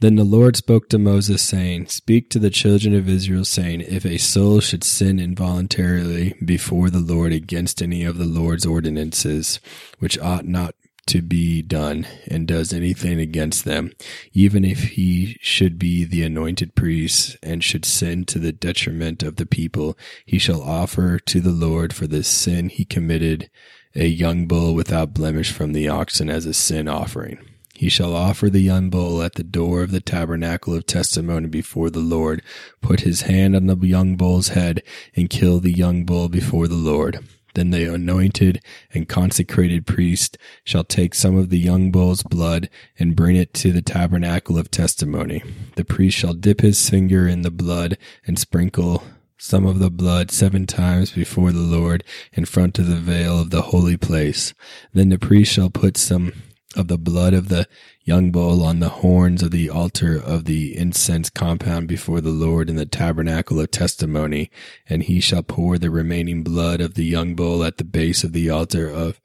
Then 0.00 0.16
the 0.16 0.24
Lord 0.24 0.56
spoke 0.56 0.88
to 0.88 0.98
Moses, 0.98 1.42
saying, 1.42 1.88
Speak 1.88 2.30
to 2.30 2.38
the 2.38 2.48
children 2.48 2.94
of 2.94 3.06
Israel, 3.06 3.44
saying, 3.44 3.82
If 3.82 4.06
a 4.06 4.16
soul 4.16 4.60
should 4.60 4.82
sin 4.82 5.20
involuntarily 5.20 6.34
before 6.42 6.88
the 6.88 7.00
Lord 7.00 7.32
against 7.32 7.82
any 7.82 8.02
of 8.02 8.16
the 8.16 8.24
Lord's 8.24 8.64
ordinances, 8.64 9.60
which 9.98 10.18
ought 10.18 10.46
not 10.46 10.74
to 11.08 11.20
be 11.20 11.60
done 11.60 12.06
and 12.28 12.48
does 12.48 12.72
anything 12.72 13.20
against 13.20 13.66
them, 13.66 13.92
even 14.32 14.64
if 14.64 14.82
he 14.92 15.36
should 15.42 15.78
be 15.78 16.04
the 16.04 16.22
anointed 16.22 16.74
priest 16.74 17.36
and 17.42 17.62
should 17.62 17.84
sin 17.84 18.24
to 18.24 18.38
the 18.38 18.52
detriment 18.52 19.22
of 19.22 19.36
the 19.36 19.46
people, 19.46 19.98
he 20.24 20.38
shall 20.38 20.62
offer 20.62 21.18
to 21.18 21.40
the 21.42 21.50
Lord 21.50 21.92
for 21.92 22.06
the 22.06 22.24
sin 22.24 22.70
he 22.70 22.86
committed 22.86 23.50
a 23.94 24.06
young 24.06 24.46
bull 24.46 24.74
without 24.74 25.14
blemish 25.14 25.52
from 25.52 25.72
the 25.72 25.88
oxen 25.88 26.30
as 26.30 26.46
a 26.46 26.54
sin 26.54 26.88
offering. 26.88 27.38
He 27.74 27.88
shall 27.88 28.14
offer 28.14 28.48
the 28.48 28.60
young 28.60 28.90
bull 28.90 29.22
at 29.22 29.34
the 29.34 29.42
door 29.42 29.82
of 29.82 29.90
the 29.90 30.00
tabernacle 30.00 30.74
of 30.74 30.86
testimony 30.86 31.48
before 31.48 31.90
the 31.90 32.00
Lord, 32.00 32.42
put 32.80 33.00
his 33.00 33.22
hand 33.22 33.56
on 33.56 33.66
the 33.66 33.76
young 33.76 34.16
bull's 34.16 34.48
head, 34.48 34.82
and 35.16 35.28
kill 35.28 35.58
the 35.58 35.72
young 35.72 36.04
bull 36.04 36.28
before 36.28 36.68
the 36.68 36.76
Lord. 36.76 37.18
Then 37.54 37.70
the 37.70 37.92
anointed 37.92 38.62
and 38.94 39.08
consecrated 39.08 39.86
priest 39.86 40.38
shall 40.64 40.84
take 40.84 41.14
some 41.14 41.36
of 41.36 41.50
the 41.50 41.58
young 41.58 41.90
bull's 41.90 42.22
blood 42.22 42.70
and 42.98 43.16
bring 43.16 43.36
it 43.36 43.52
to 43.54 43.72
the 43.72 43.82
tabernacle 43.82 44.56
of 44.56 44.70
testimony. 44.70 45.42
The 45.76 45.84
priest 45.84 46.16
shall 46.16 46.34
dip 46.34 46.60
his 46.60 46.88
finger 46.88 47.28
in 47.28 47.42
the 47.42 47.50
blood 47.50 47.98
and 48.26 48.38
sprinkle 48.38 49.02
some 49.42 49.66
of 49.66 49.80
the 49.80 49.90
blood 49.90 50.30
seven 50.30 50.68
times 50.68 51.10
before 51.10 51.50
the 51.50 51.58
Lord 51.58 52.04
in 52.32 52.44
front 52.44 52.78
of 52.78 52.86
the 52.86 52.94
veil 52.94 53.40
of 53.40 53.50
the 53.50 53.62
holy 53.62 53.96
place. 53.96 54.54
Then 54.92 55.08
the 55.08 55.18
priest 55.18 55.52
shall 55.52 55.68
put 55.68 55.96
some 55.96 56.32
of 56.76 56.86
the 56.86 56.96
blood 56.96 57.34
of 57.34 57.48
the 57.48 57.66
young 58.04 58.30
bull 58.30 58.62
on 58.62 58.78
the 58.78 58.88
horns 58.88 59.42
of 59.42 59.50
the 59.50 59.68
altar 59.68 60.16
of 60.16 60.44
the 60.44 60.76
incense 60.78 61.28
compound 61.28 61.88
before 61.88 62.20
the 62.20 62.30
Lord 62.30 62.70
in 62.70 62.76
the 62.76 62.86
tabernacle 62.86 63.58
of 63.58 63.72
testimony, 63.72 64.48
and 64.88 65.02
he 65.02 65.18
shall 65.18 65.42
pour 65.42 65.76
the 65.76 65.90
remaining 65.90 66.44
blood 66.44 66.80
of 66.80 66.94
the 66.94 67.04
young 67.04 67.34
bull 67.34 67.64
at 67.64 67.78
the 67.78 67.84
base 67.84 68.22
of 68.22 68.32
the 68.32 68.48
altar 68.48 68.88
of 68.88 69.20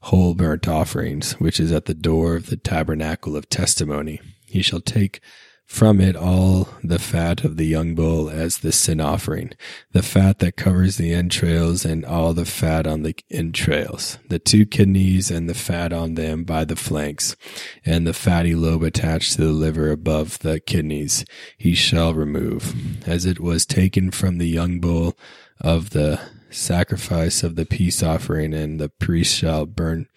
whole 0.00 0.32
burnt 0.32 0.66
offerings, 0.66 1.32
which 1.32 1.60
is 1.60 1.72
at 1.72 1.84
the 1.84 1.94
door 1.94 2.36
of 2.36 2.46
the 2.46 2.56
tabernacle 2.56 3.36
of 3.36 3.50
testimony. 3.50 4.18
He 4.46 4.62
shall 4.62 4.80
take 4.80 5.20
from 5.68 6.00
it 6.00 6.16
all 6.16 6.66
the 6.82 6.98
fat 6.98 7.44
of 7.44 7.58
the 7.58 7.66
young 7.66 7.94
bull 7.94 8.30
as 8.30 8.58
the 8.58 8.72
sin 8.72 9.02
offering, 9.02 9.52
the 9.92 10.02
fat 10.02 10.38
that 10.38 10.56
covers 10.56 10.96
the 10.96 11.12
entrails 11.12 11.84
and 11.84 12.06
all 12.06 12.32
the 12.32 12.46
fat 12.46 12.86
on 12.86 13.02
the 13.02 13.14
entrails, 13.30 14.18
the 14.30 14.38
two 14.38 14.64
kidneys 14.64 15.30
and 15.30 15.46
the 15.46 15.54
fat 15.54 15.92
on 15.92 16.14
them 16.14 16.42
by 16.42 16.64
the 16.64 16.74
flanks, 16.74 17.36
and 17.84 18.06
the 18.06 18.14
fatty 18.14 18.54
lobe 18.54 18.82
attached 18.82 19.34
to 19.34 19.42
the 19.42 19.52
liver 19.52 19.90
above 19.90 20.38
the 20.38 20.58
kidneys, 20.58 21.26
he 21.58 21.74
shall 21.74 22.14
remove, 22.14 23.06
as 23.06 23.26
it 23.26 23.38
was 23.38 23.66
taken 23.66 24.10
from 24.10 24.38
the 24.38 24.48
young 24.48 24.80
bull 24.80 25.18
of 25.60 25.90
the 25.90 26.18
sacrifice 26.48 27.42
of 27.42 27.56
the 27.56 27.66
peace 27.66 28.02
offering, 28.02 28.54
and 28.54 28.80
the 28.80 28.88
priest 28.88 29.36
shall 29.36 29.66
burn 29.66 30.08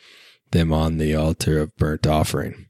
them 0.51 0.72
on 0.72 0.98
the 0.98 1.13
altar 1.13 1.60
of 1.60 1.75
burnt 1.75 2.08
offering. 2.08 2.67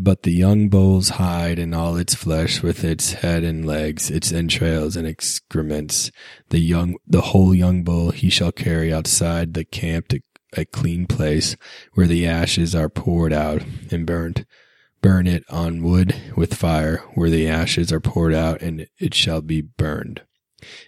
But 0.00 0.22
the 0.22 0.30
young 0.30 0.68
bull's 0.68 1.08
hide 1.08 1.58
and 1.58 1.74
all 1.74 1.96
its 1.96 2.14
flesh 2.14 2.62
with 2.62 2.84
its 2.84 3.14
head 3.14 3.42
and 3.42 3.66
legs, 3.66 4.12
its 4.12 4.30
entrails 4.30 4.94
and 4.94 5.08
excrements, 5.08 6.12
the 6.50 6.60
young, 6.60 6.98
the 7.04 7.20
whole 7.20 7.52
young 7.52 7.82
bull 7.82 8.12
he 8.12 8.30
shall 8.30 8.52
carry 8.52 8.92
outside 8.92 9.54
the 9.54 9.64
camp 9.64 10.06
to 10.08 10.20
a 10.56 10.64
clean 10.64 11.08
place 11.08 11.56
where 11.94 12.06
the 12.06 12.28
ashes 12.28 12.76
are 12.76 12.88
poured 12.88 13.32
out 13.32 13.62
and 13.90 14.06
burnt. 14.06 14.44
Burn 15.02 15.26
it 15.26 15.42
on 15.50 15.82
wood 15.82 16.14
with 16.36 16.54
fire 16.54 16.98
where 17.14 17.28
the 17.28 17.48
ashes 17.48 17.92
are 17.92 18.00
poured 18.00 18.34
out 18.34 18.62
and 18.62 18.86
it 19.00 19.14
shall 19.14 19.40
be 19.40 19.62
burned. 19.62 20.22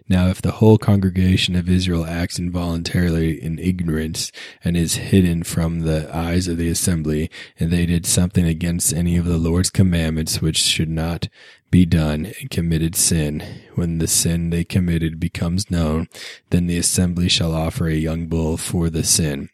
Now, 0.09 0.29
if 0.29 0.43
the 0.43 0.53
whole 0.53 0.79
congregation 0.79 1.55
of 1.55 1.69
Israel 1.69 2.05
acts 2.05 2.39
involuntarily 2.39 3.41
in 3.41 3.59
ignorance 3.59 4.33
and 4.65 4.77
is 4.77 4.97
hidden 4.97 5.45
from 5.45 5.81
the 5.81 6.15
eyes 6.15 6.49
of 6.49 6.57
the 6.57 6.69
assembly, 6.69 7.31
and 7.59 7.71
they 7.71 7.87
did 7.87 8.07
something 8.07 8.45
against 8.45 8.93
any 8.93 9.17
of 9.17 9.27
the 9.27 9.39
Lord's 9.39 9.71
commandments 9.71 10.43
which 10.43 10.59
should 10.59 10.89
not 10.89 11.29
be 11.71 11.87
done 11.87 12.33
and 12.41 12.51
committed 12.51 12.97
sin, 12.97 13.45
when 13.75 13.99
the 13.99 14.09
sin 14.09 14.51
they 14.51 14.65
committed 14.65 15.21
becomes 15.21 15.71
known, 15.71 16.09
then 16.51 16.67
the 16.67 16.79
assembly 16.79 17.29
shall 17.29 17.55
offer 17.55 17.87
a 17.87 17.95
young 17.95 18.27
bull 18.27 18.57
for 18.57 18.91
the 18.91 19.05
sin 19.05 19.49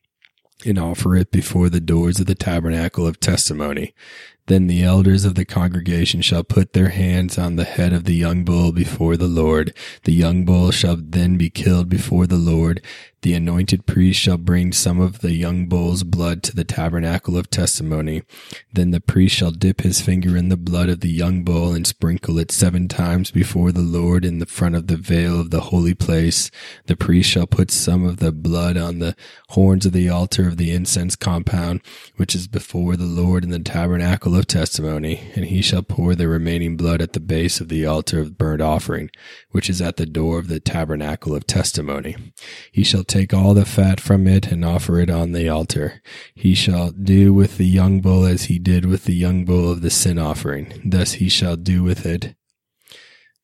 and 0.64 0.78
offer 0.78 1.14
it 1.14 1.30
before 1.30 1.68
the 1.68 1.80
doors 1.80 2.18
of 2.18 2.26
the 2.26 2.34
tabernacle 2.34 3.06
of 3.06 3.20
testimony. 3.20 3.92
Then 4.46 4.68
the 4.68 4.84
elders 4.84 5.24
of 5.24 5.34
the 5.34 5.44
congregation 5.44 6.22
shall 6.22 6.44
put 6.44 6.72
their 6.72 6.90
hands 6.90 7.36
on 7.36 7.56
the 7.56 7.64
head 7.64 7.92
of 7.92 8.04
the 8.04 8.14
young 8.14 8.44
bull 8.44 8.70
before 8.70 9.16
the 9.16 9.26
Lord. 9.26 9.74
The 10.04 10.12
young 10.12 10.44
bull 10.44 10.70
shall 10.70 10.96
then 10.96 11.36
be 11.36 11.50
killed 11.50 11.88
before 11.88 12.28
the 12.28 12.36
Lord. 12.36 12.80
The 13.22 13.34
anointed 13.34 13.86
priest 13.86 14.20
shall 14.20 14.36
bring 14.36 14.72
some 14.72 15.00
of 15.00 15.18
the 15.18 15.32
young 15.32 15.66
bull's 15.66 16.04
blood 16.04 16.44
to 16.44 16.54
the 16.54 16.62
tabernacle 16.62 17.36
of 17.36 17.50
testimony. 17.50 18.22
Then 18.72 18.92
the 18.92 19.00
priest 19.00 19.34
shall 19.34 19.50
dip 19.50 19.80
his 19.80 20.00
finger 20.00 20.36
in 20.36 20.48
the 20.48 20.56
blood 20.56 20.88
of 20.88 21.00
the 21.00 21.10
young 21.10 21.42
bull 21.42 21.72
and 21.72 21.84
sprinkle 21.84 22.38
it 22.38 22.52
seven 22.52 22.86
times 22.86 23.32
before 23.32 23.72
the 23.72 23.80
Lord 23.80 24.24
in 24.24 24.38
the 24.38 24.46
front 24.46 24.76
of 24.76 24.86
the 24.86 24.96
veil 24.96 25.40
of 25.40 25.50
the 25.50 25.62
holy 25.62 25.92
place. 25.92 26.52
The 26.84 26.94
priest 26.94 27.28
shall 27.28 27.48
put 27.48 27.72
some 27.72 28.04
of 28.04 28.18
the 28.18 28.30
blood 28.30 28.76
on 28.76 29.00
the 29.00 29.16
horns 29.48 29.86
of 29.86 29.92
the 29.92 30.08
altar 30.08 30.46
of 30.46 30.56
the 30.56 30.70
incense 30.70 31.16
compound, 31.16 31.80
which 32.14 32.36
is 32.36 32.46
before 32.46 32.94
the 32.94 33.06
Lord 33.06 33.42
in 33.42 33.50
the 33.50 33.58
tabernacle 33.58 34.35
of 34.36 34.46
testimony, 34.46 35.30
and 35.34 35.46
he 35.46 35.62
shall 35.62 35.82
pour 35.82 36.14
the 36.14 36.28
remaining 36.28 36.76
blood 36.76 37.00
at 37.00 37.12
the 37.12 37.20
base 37.20 37.60
of 37.60 37.68
the 37.68 37.86
altar 37.86 38.20
of 38.20 38.36
burnt 38.36 38.60
offering, 38.60 39.10
which 39.50 39.68
is 39.70 39.80
at 39.80 39.96
the 39.96 40.06
door 40.06 40.38
of 40.38 40.48
the 40.48 40.60
tabernacle 40.60 41.34
of 41.34 41.46
testimony. 41.46 42.16
He 42.72 42.84
shall 42.84 43.04
take 43.04 43.32
all 43.32 43.54
the 43.54 43.64
fat 43.64 44.00
from 44.00 44.26
it 44.26 44.50
and 44.52 44.64
offer 44.64 45.00
it 45.00 45.10
on 45.10 45.32
the 45.32 45.48
altar. 45.48 46.02
He 46.34 46.54
shall 46.54 46.90
do 46.90 47.32
with 47.32 47.56
the 47.56 47.66
young 47.66 48.00
bull 48.00 48.24
as 48.24 48.44
he 48.44 48.58
did 48.58 48.84
with 48.84 49.04
the 49.04 49.14
young 49.14 49.44
bull 49.44 49.70
of 49.70 49.80
the 49.80 49.90
sin 49.90 50.18
offering. 50.18 50.82
Thus 50.84 51.14
he 51.14 51.28
shall 51.28 51.56
do 51.56 51.82
with 51.82 52.04
it. 52.04 52.34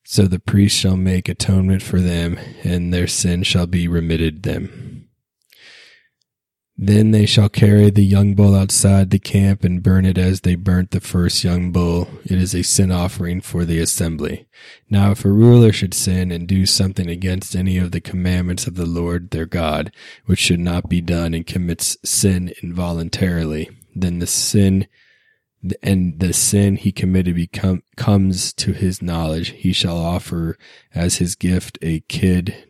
So 0.05 0.25
the 0.25 0.39
priest 0.39 0.77
shall 0.77 0.97
make 0.97 1.29
atonement 1.29 1.83
for 1.83 2.01
them, 2.01 2.39
and 2.65 2.93
their 2.93 3.07
sin 3.07 3.45
shall 3.45 3.67
be 3.67 3.89
remitted 3.89 4.43
them. 4.43 4.92
Then 6.77 7.11
they 7.11 7.27
shall 7.27 7.51
carry 7.51 7.91
the 7.91 8.05
young 8.05 8.35
bull 8.35 8.55
outside 8.55 9.11
the 9.11 9.19
camp 9.19 9.63
and 9.63 9.83
burn 9.83 10.07
it 10.07 10.17
as 10.17 10.41
they 10.41 10.55
burnt 10.55 10.91
the 10.91 11.01
first 11.01 11.45
young 11.45 11.71
bull. 11.71 12.09
It 12.25 12.39
is 12.39 12.55
a 12.55 12.63
sin 12.63 12.91
offering 12.91 13.41
for 13.43 13.65
the 13.65 13.79
assembly. 13.79 14.47
Now 14.89 15.11
if 15.11 15.25
a 15.25 15.31
ruler 15.31 15.73
should 15.73 15.93
sin 15.93 16.33
and 16.33 16.49
do 16.49 16.65
something 16.65 17.09
against 17.09 17.55
any 17.55 17.77
of 17.77 17.93
the 17.93 18.01
commandments 18.01 18.67
of 18.67 18.75
the 18.75 18.87
Lord 18.87 19.31
their 19.31 19.47
God, 19.47 19.93
which 20.25 20.39
should 20.39 20.61
not 20.61 20.89
be 20.89 21.03
done 21.03 21.35
and 21.35 21.47
commits 21.47 21.97
sin 22.05 22.53
involuntarily, 22.63 23.71
then 23.95 24.19
the 24.19 24.27
sin 24.27 24.89
and 25.83 26.19
the 26.19 26.33
sin 26.33 26.77
he 26.77 26.91
committed 26.91 27.37
become, 27.37 27.83
comes 27.97 28.53
to 28.55 28.73
his 28.73 29.03
knowledge, 29.03 29.51
he 29.51 29.73
shall 29.73 29.99
offer 29.99 30.57
as 30.95 31.17
his 31.19 31.37
gift 31.37 31.79
a 31.83 32.01
kid 32.01 32.67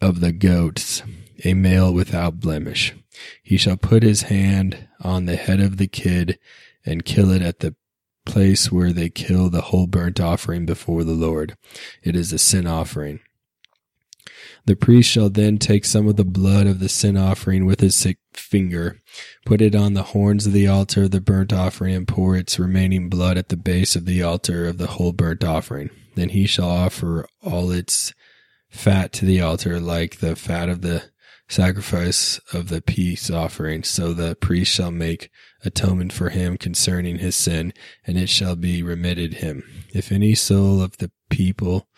of 0.00 0.20
the 0.20 0.32
goats 0.32 1.02
a 1.44 1.54
male 1.54 1.92
without 1.92 2.40
blemish. 2.40 2.94
He 3.42 3.56
shall 3.56 3.76
put 3.76 4.02
his 4.02 4.22
hand 4.22 4.88
on 5.00 5.26
the 5.26 5.36
head 5.36 5.60
of 5.60 5.76
the 5.76 5.86
kid 5.86 6.38
and 6.84 7.04
kill 7.04 7.30
it 7.30 7.42
at 7.42 7.60
the 7.60 7.74
place 8.24 8.70
where 8.72 8.92
they 8.92 9.08
kill 9.08 9.48
the 9.48 9.62
whole 9.62 9.86
burnt 9.86 10.20
offering 10.20 10.66
before 10.66 11.04
the 11.04 11.12
Lord. 11.12 11.56
It 12.02 12.16
is 12.16 12.32
a 12.32 12.38
sin 12.38 12.66
offering. 12.66 13.20
The 14.66 14.76
priest 14.76 15.08
shall 15.08 15.30
then 15.30 15.58
take 15.58 15.84
some 15.84 16.08
of 16.08 16.16
the 16.16 16.24
blood 16.24 16.66
of 16.66 16.80
the 16.80 16.88
sin 16.88 17.16
offering 17.16 17.66
with 17.66 17.80
his 17.80 17.94
sick 17.94 18.18
finger, 18.32 19.00
put 19.44 19.60
it 19.60 19.76
on 19.76 19.94
the 19.94 20.02
horns 20.02 20.44
of 20.46 20.52
the 20.52 20.66
altar 20.66 21.04
of 21.04 21.12
the 21.12 21.20
burnt 21.20 21.52
offering, 21.52 21.94
and 21.94 22.08
pour 22.08 22.36
its 22.36 22.58
remaining 22.58 23.08
blood 23.08 23.38
at 23.38 23.48
the 23.48 23.56
base 23.56 23.94
of 23.94 24.06
the 24.06 24.22
altar 24.24 24.66
of 24.66 24.78
the 24.78 24.88
whole 24.88 25.12
burnt 25.12 25.44
offering. 25.44 25.90
Then 26.16 26.30
he 26.30 26.46
shall 26.46 26.68
offer 26.68 27.28
all 27.44 27.70
its 27.70 28.12
fat 28.68 29.12
to 29.14 29.24
the 29.24 29.40
altar, 29.40 29.78
like 29.78 30.18
the 30.18 30.34
fat 30.34 30.68
of 30.68 30.82
the 30.82 31.04
sacrifice 31.48 32.40
of 32.52 32.68
the 32.68 32.82
peace 32.82 33.30
offering. 33.30 33.82
So 33.82 34.12
the 34.12 34.36
priest 34.36 34.72
shall 34.72 34.90
make 34.90 35.30
atonement 35.64 36.12
for 36.12 36.30
him 36.30 36.56
concerning 36.56 37.18
his 37.18 37.36
sin, 37.36 37.72
and 38.06 38.18
it 38.18 38.28
shall 38.28 38.56
be 38.56 38.82
remitted 38.82 39.34
him. 39.34 39.62
If 39.92 40.10
any 40.10 40.34
soul 40.34 40.82
of 40.82 40.98
the 40.98 41.10
people 41.30 41.88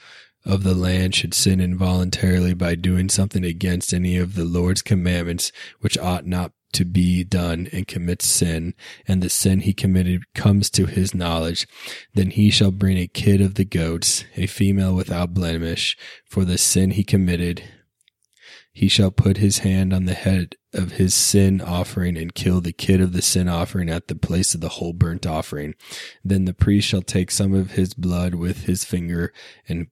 of 0.45 0.62
the 0.62 0.75
land 0.75 1.14
should 1.14 1.35
sin 1.35 1.61
involuntarily 1.61 2.55
by 2.55 2.75
doing 2.75 3.09
something 3.09 3.45
against 3.45 3.93
any 3.93 4.17
of 4.17 4.35
the 4.35 4.45
Lord's 4.45 4.83
commandments, 4.83 5.52
which 5.81 5.99
ought 5.99 6.26
not 6.26 6.52
to 6.73 6.85
be 6.85 7.25
done 7.25 7.69
and 7.73 7.88
commits 7.88 8.26
sin, 8.26 8.75
and 9.07 9.23
the 9.23 9.31
sin 9.31 9.61
he 9.61 9.73
committed 9.73 10.23
comes 10.35 10.71
to 10.71 10.87
his 10.87 11.14
knowledge, 11.14 11.67
then 12.14 12.31
he 12.31 12.50
shall 12.50 12.71
bring 12.71 12.99
a 12.99 13.07
kid 13.07 13.40
of 13.40 13.55
the 13.55 13.64
goats, 13.64 14.25
a 14.37 14.47
female 14.47 14.95
without 14.95 15.35
blemish, 15.35 15.97
for 16.26 16.45
the 16.45 16.59
sin 16.59 16.90
he 16.90 17.05
committed, 17.05 17.62
he 18.78 18.87
shall 18.87 19.11
put 19.11 19.38
his 19.38 19.58
hand 19.58 19.92
on 19.92 20.04
the 20.04 20.14
head 20.14 20.54
of 20.73 20.92
his 20.92 21.12
sin 21.12 21.61
offering 21.61 22.16
and 22.16 22.32
kill 22.32 22.61
the 22.61 22.70
kid 22.70 23.00
of 23.00 23.12
the 23.12 23.20
sin 23.20 23.49
offering 23.49 23.90
at 23.90 24.06
the 24.06 24.14
place 24.14 24.54
of 24.54 24.61
the 24.61 24.68
whole 24.68 24.92
burnt 24.92 25.26
offering. 25.26 25.75
Then 26.23 26.44
the 26.44 26.54
priest 26.54 26.87
shall 26.87 27.02
take 27.02 27.32
some 27.32 27.54
of 27.54 27.73
his 27.73 27.92
blood 27.92 28.37
with 28.37 28.66
his 28.66 28.85
finger 28.85 29.32
and 29.68 29.88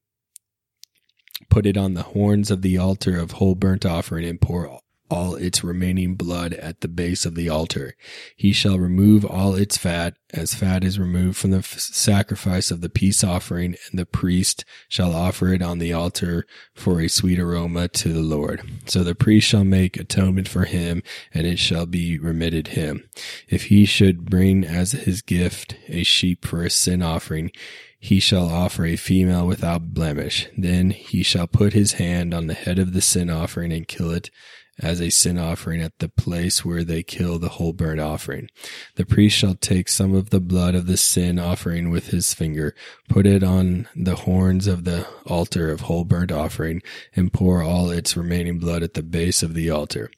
put 1.50 1.66
it 1.66 1.76
on 1.76 1.94
the 1.94 2.04
horns 2.04 2.48
of 2.48 2.62
the 2.62 2.78
altar 2.78 3.18
of 3.18 3.32
whole 3.32 3.56
burnt 3.56 3.84
offering 3.84 4.24
and 4.24 4.40
pour 4.40 4.78
all 5.10 5.34
its 5.34 5.62
remaining 5.62 6.14
blood 6.14 6.54
at 6.54 6.80
the 6.80 6.88
base 6.88 7.24
of 7.24 7.34
the 7.34 7.48
altar. 7.48 7.94
He 8.36 8.52
shall 8.52 8.78
remove 8.78 9.24
all 9.24 9.54
its 9.54 9.76
fat, 9.76 10.16
as 10.32 10.54
fat 10.54 10.84
is 10.84 10.98
removed 10.98 11.36
from 11.36 11.52
the 11.52 11.58
f- 11.58 11.78
sacrifice 11.78 12.70
of 12.70 12.80
the 12.80 12.88
peace 12.88 13.22
offering, 13.22 13.76
and 13.90 13.98
the 13.98 14.06
priest 14.06 14.64
shall 14.88 15.14
offer 15.14 15.48
it 15.52 15.62
on 15.62 15.78
the 15.78 15.92
altar 15.92 16.46
for 16.74 17.00
a 17.00 17.08
sweet 17.08 17.38
aroma 17.38 17.88
to 17.88 18.12
the 18.12 18.20
Lord. 18.20 18.62
So 18.86 19.04
the 19.04 19.14
priest 19.14 19.46
shall 19.46 19.64
make 19.64 19.96
atonement 19.96 20.48
for 20.48 20.64
him, 20.64 21.02
and 21.32 21.46
it 21.46 21.58
shall 21.58 21.86
be 21.86 22.18
remitted 22.18 22.68
him. 22.68 23.08
If 23.48 23.64
he 23.64 23.84
should 23.84 24.24
bring 24.24 24.64
as 24.64 24.92
his 24.92 25.22
gift 25.22 25.76
a 25.88 26.02
sheep 26.02 26.44
for 26.44 26.62
a 26.62 26.70
sin 26.70 27.02
offering, 27.02 27.50
he 27.98 28.20
shall 28.20 28.48
offer 28.48 28.84
a 28.84 28.96
female 28.96 29.46
without 29.46 29.94
blemish. 29.94 30.48
Then 30.56 30.90
he 30.90 31.22
shall 31.22 31.46
put 31.46 31.72
his 31.72 31.94
hand 31.94 32.34
on 32.34 32.46
the 32.46 32.54
head 32.54 32.78
of 32.78 32.92
the 32.92 33.00
sin 33.00 33.30
offering 33.30 33.72
and 33.72 33.88
kill 33.88 34.10
it 34.10 34.30
as 34.78 35.00
a 35.00 35.10
sin 35.10 35.38
offering 35.38 35.80
at 35.80 35.98
the 35.98 36.08
place 36.08 36.64
where 36.64 36.84
they 36.84 37.02
kill 37.02 37.38
the 37.38 37.50
whole 37.50 37.72
burnt 37.72 38.00
offering. 38.00 38.48
The 38.96 39.06
priest 39.06 39.36
shall 39.36 39.54
take 39.54 39.88
some 39.88 40.14
of 40.14 40.30
the 40.30 40.40
blood 40.40 40.74
of 40.74 40.86
the 40.86 40.96
sin 40.96 41.38
offering 41.38 41.90
with 41.90 42.08
his 42.08 42.34
finger, 42.34 42.74
put 43.08 43.26
it 43.26 43.42
on 43.42 43.88
the 43.94 44.16
horns 44.16 44.66
of 44.66 44.84
the 44.84 45.06
altar 45.26 45.70
of 45.70 45.82
whole 45.82 46.04
burnt 46.04 46.30
offering, 46.30 46.82
and 47.14 47.32
pour 47.32 47.62
all 47.62 47.90
its 47.90 48.16
remaining 48.16 48.58
blood 48.58 48.82
at 48.82 48.94
the 48.94 49.02
base 49.02 49.42
of 49.42 49.54
the 49.54 49.70
altar. 49.70 50.10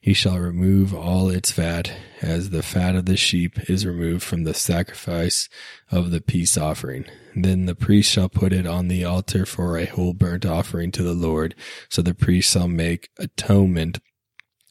He 0.00 0.14
shall 0.14 0.38
remove 0.38 0.94
all 0.94 1.28
its 1.28 1.50
fat, 1.50 1.92
as 2.22 2.50
the 2.50 2.62
fat 2.62 2.94
of 2.94 3.06
the 3.06 3.16
sheep 3.16 3.68
is 3.68 3.86
removed 3.86 4.22
from 4.22 4.44
the 4.44 4.54
sacrifice 4.54 5.48
of 5.90 6.10
the 6.10 6.20
peace 6.20 6.56
offering. 6.56 7.04
Then 7.34 7.66
the 7.66 7.74
priest 7.74 8.10
shall 8.10 8.28
put 8.28 8.52
it 8.52 8.66
on 8.66 8.88
the 8.88 9.04
altar 9.04 9.46
for 9.46 9.76
a 9.76 9.86
whole 9.86 10.14
burnt 10.14 10.46
offering 10.46 10.90
to 10.92 11.02
the 11.02 11.14
Lord. 11.14 11.54
So 11.88 12.02
the 12.02 12.14
priest 12.14 12.52
shall 12.52 12.68
make 12.68 13.10
atonement 13.18 13.98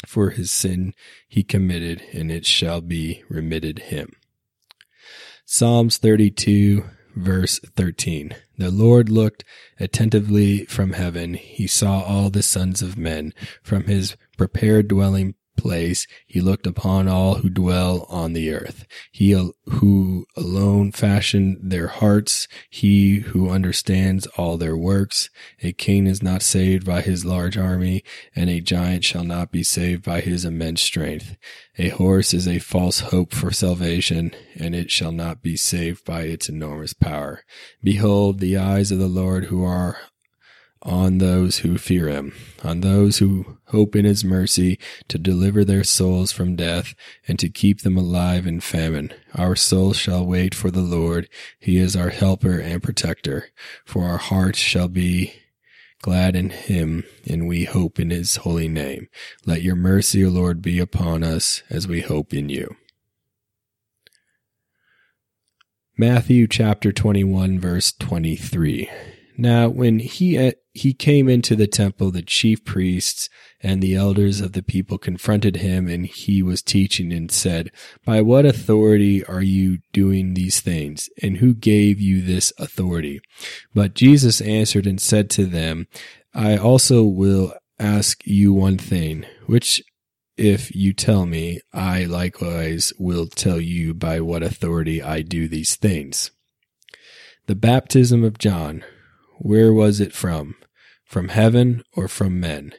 for 0.06 0.32
his 0.32 0.52
sin 0.52 0.94
he 1.28 1.44
committed, 1.44 2.02
and 2.14 2.32
it 2.32 2.46
shall 2.46 2.82
be 2.82 3.24
remitted 3.30 3.80
him. 3.80 4.14
Psalms 5.46 5.98
32 5.98 6.84
verse 7.16 7.60
13. 7.60 8.36
The 8.58 8.72
Lord 8.72 9.10
looked 9.10 9.44
attentively 9.80 10.66
from 10.66 10.94
heaven. 10.94 11.34
He 11.34 11.68
saw 11.68 12.02
all 12.02 12.30
the 12.30 12.44
sons 12.44 12.82
of 12.82 12.98
men 12.98 13.34
from 13.64 13.86
his 13.86 14.16
prepared 14.38 14.88
dwelling 14.88 15.36
place, 15.56 16.08
he 16.26 16.42
looked 16.42 16.68
upon 16.68 17.08
all 17.08 17.36
who 17.36 17.50
dwell 17.50 18.06
on 18.10 18.34
the 18.34 18.54
earth. 18.54 18.86
He 19.12 19.32
who 19.32 20.26
alone 20.36 20.92
fashioned 20.92 21.58
their 21.62 21.88
hearts, 21.88 22.48
he 22.70 23.20
who 23.20 23.50
understands 23.50 24.28
all 24.38 24.58
their 24.58 24.78
works. 24.78 25.30
A 25.62 25.72
king 25.72 26.08
is 26.08 26.22
not 26.22 26.42
saved 26.42 26.86
by 26.86 27.02
his 27.02 27.26
large 27.26 27.58
army, 27.58 28.04
and 28.36 28.50
a 28.50 28.62
giant 28.62 29.04
shall 29.04 29.24
not 29.24 29.52
be 29.52 29.64
saved 29.64 30.04
by 30.04 30.22
his 30.22 30.46
immense 30.46 30.82
strength. 30.82 31.38
A 31.78 31.90
horse 31.90 32.34
is 32.34 32.48
a 32.48 32.60
false 32.60 33.00
hope 33.02 33.34
for 33.34 33.52
salvation, 33.52 34.32
and 34.56 34.76
it 34.76 34.92
shall 34.92 35.12
not 35.12 35.42
be 35.42 35.58
saved 35.58 36.06
by 36.06 36.24
its 36.24 36.50
enormous 36.50 36.94
power. 36.94 37.44
Behold, 37.84 38.40
the 38.40 38.58
eyes 38.58 38.92
of 38.92 39.00
the 39.00 39.08
Lord 39.08 39.46
who 39.46 39.64
are 39.64 39.98
on 40.86 41.18
those 41.18 41.60
who 41.60 41.78
fear 41.80 42.08
him, 42.08 42.32
on 42.64 42.82
those 42.82 43.18
who 43.18 43.58
hope 43.70 43.96
in 43.96 44.06
his 44.06 44.24
mercy 44.24 44.80
to 45.08 45.18
deliver 45.18 45.66
their 45.66 45.84
souls 45.84 46.32
from 46.32 46.56
death 46.56 46.94
and 47.28 47.40
to 47.40 47.50
keep 47.50 47.82
them 47.82 47.98
alive 47.98 48.46
in 48.46 48.60
famine. 48.60 49.12
Our 49.34 49.56
souls 49.56 49.98
shall 49.98 50.26
wait 50.26 50.54
for 50.54 50.70
the 50.70 50.82
Lord. 50.82 51.28
He 51.60 51.78
is 51.78 51.96
our 51.96 52.10
helper 52.10 52.60
and 52.60 52.84
protector. 52.84 53.50
For 53.84 54.04
our 54.04 54.20
hearts 54.20 54.60
shall 54.60 54.88
be 54.88 55.34
glad 56.04 56.36
in 56.36 56.52
him, 56.52 57.04
and 57.28 57.48
we 57.48 57.64
hope 57.64 58.00
in 58.00 58.12
his 58.12 58.36
holy 58.38 58.68
name. 58.68 59.08
Let 59.44 59.64
your 59.64 59.76
mercy, 59.76 60.24
O 60.24 60.30
Lord, 60.30 60.62
be 60.62 60.78
upon 60.78 61.24
us 61.24 61.64
as 61.68 61.88
we 61.88 62.02
hope 62.02 62.32
in 62.32 62.48
you. 62.48 62.76
Matthew 65.98 66.46
chapter 66.46 66.92
21 66.92 67.58
verse 67.60 67.92
23. 67.94 68.90
Now, 69.38 69.68
when 69.70 70.00
he 70.00 70.38
uh, 70.38 70.52
he 70.74 70.94
came 70.94 71.28
into 71.28 71.56
the 71.56 71.68
temple, 71.68 72.12
the 72.12 72.22
chief 72.22 72.64
priests 72.64 73.30
and 73.62 73.82
the 73.82 73.96
elders 73.96 74.40
of 74.42 74.54
the 74.54 74.64
people 74.64 74.98
confronted 74.98 75.58
him, 75.58 75.88
and 75.88 76.06
he 76.06 76.42
was 76.42 76.62
teaching 76.62 77.12
and 77.12 77.30
said, 77.30 77.72
"By 78.06 78.22
what 78.22 78.46
authority 78.46 79.24
are 79.26 79.42
you 79.42 79.80
doing 79.92 80.34
these 80.34 80.62
things? 80.62 81.10
And 81.22 81.38
who 81.38 81.54
gave 81.54 82.00
you 82.00 82.22
this 82.22 82.54
authority?" 82.58 83.20
But 83.74 83.94
Jesus 83.94 84.40
answered 84.42 84.88
and 84.88 85.02
said 85.02 85.30
to 85.32 85.46
them, 85.46 85.88
"I 86.34 86.56
also 86.56 87.04
will 87.04 87.54
ask 87.80 88.26
you 88.26 88.54
one 88.54 88.78
thing, 88.78 89.26
which." 89.48 89.84
If 90.38 90.76
you 90.76 90.92
tell 90.92 91.26
me, 91.26 91.62
I 91.72 92.04
likewise 92.04 92.92
will 93.00 93.28
tell 93.28 93.62
you 93.62 93.94
by 93.94 94.20
what 94.20 94.44
authority 94.44 95.02
I 95.02 95.22
do 95.22 95.48
these 95.48 95.76
things. 95.76 96.30
The 97.48 97.56
baptism 97.56 98.26
of 98.26 98.38
John, 98.38 98.84
where 99.38 99.74
was 99.74 100.00
it 100.00 100.14
from? 100.14 100.56
From 101.04 101.30
heaven 101.30 101.84
or 101.94 102.08
from 102.08 102.40
men? 102.40 102.74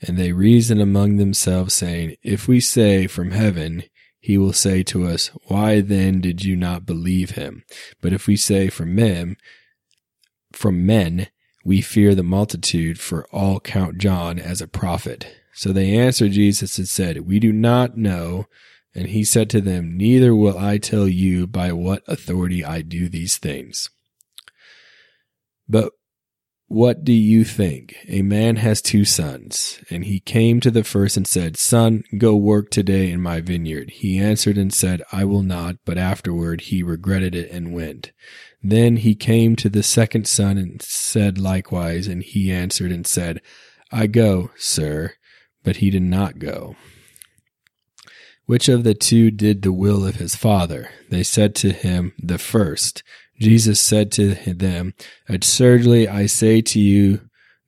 And 0.00 0.18
they 0.18 0.32
reasoned 0.32 0.80
among 0.80 1.16
themselves, 1.16 1.74
saying, 1.74 2.16
If 2.22 2.46
we 2.46 2.60
say 2.60 3.06
from 3.06 3.30
heaven, 3.30 3.84
he 4.20 4.38
will 4.38 4.52
say 4.52 4.82
to 4.84 5.06
us, 5.06 5.28
Why 5.48 5.80
then 5.80 6.20
did 6.20 6.44
you 6.44 6.56
not 6.56 6.86
believe 6.86 7.32
him? 7.32 7.64
But 8.00 8.12
if 8.12 8.26
we 8.26 8.36
say 8.36 8.68
from 8.68 8.94
men, 8.94 9.36
from 10.52 10.86
men, 10.86 11.28
we 11.64 11.80
fear 11.80 12.14
the 12.14 12.22
multitude, 12.22 13.00
for 13.00 13.26
all 13.32 13.60
count 13.60 13.98
John 13.98 14.38
as 14.38 14.60
a 14.60 14.68
prophet. 14.68 15.34
So 15.54 15.72
they 15.72 15.96
answered 15.96 16.32
Jesus 16.32 16.78
and 16.78 16.88
said, 16.88 17.26
We 17.26 17.38
do 17.38 17.52
not 17.52 17.96
know. 17.96 18.46
And 18.94 19.08
he 19.08 19.24
said 19.24 19.50
to 19.50 19.60
them, 19.60 19.96
Neither 19.96 20.34
will 20.34 20.58
I 20.58 20.78
tell 20.78 21.08
you 21.08 21.46
by 21.46 21.72
what 21.72 22.02
authority 22.06 22.64
I 22.64 22.82
do 22.82 23.08
these 23.08 23.38
things. 23.38 23.90
But 25.68 25.92
what 26.66 27.04
do 27.04 27.12
you 27.12 27.44
think? 27.44 27.94
A 28.08 28.22
man 28.22 28.56
has 28.56 28.80
two 28.80 29.04
sons, 29.04 29.80
and 29.90 30.04
he 30.04 30.18
came 30.18 30.60
to 30.60 30.70
the 30.70 30.82
first 30.82 31.16
and 31.16 31.26
said, 31.26 31.56
Son, 31.56 32.04
go 32.16 32.34
work 32.34 32.70
today 32.70 33.10
in 33.10 33.20
my 33.20 33.40
vineyard. 33.40 33.90
He 33.90 34.18
answered 34.18 34.56
and 34.56 34.72
said, 34.72 35.02
I 35.12 35.24
will 35.24 35.42
not, 35.42 35.76
but 35.84 35.98
afterward 35.98 36.62
he 36.62 36.82
regretted 36.82 37.34
it 37.34 37.50
and 37.50 37.74
went. 37.74 38.12
Then 38.62 38.96
he 38.96 39.14
came 39.14 39.56
to 39.56 39.68
the 39.68 39.82
second 39.82 40.26
son 40.26 40.56
and 40.56 40.80
said 40.80 41.38
likewise, 41.38 42.06
and 42.06 42.22
he 42.22 42.50
answered 42.50 42.90
and 42.90 43.06
said, 43.06 43.42
I 43.92 44.06
go, 44.06 44.50
sir, 44.56 45.12
but 45.62 45.76
he 45.76 45.90
did 45.90 46.02
not 46.02 46.38
go. 46.38 46.76
Which 48.46 48.68
of 48.68 48.84
the 48.84 48.94
two 48.94 49.30
did 49.30 49.62
the 49.62 49.72
will 49.72 50.06
of 50.06 50.16
his 50.16 50.34
father? 50.34 50.90
They 51.10 51.22
said 51.22 51.54
to 51.56 51.72
him, 51.72 52.12
The 52.18 52.38
first. 52.38 53.02
Jesus 53.38 53.80
said 53.80 54.12
to 54.12 54.34
them, 54.34 54.94
Assuredly 55.28 56.08
I 56.08 56.26
say 56.26 56.60
to 56.62 56.80
you 56.80 57.20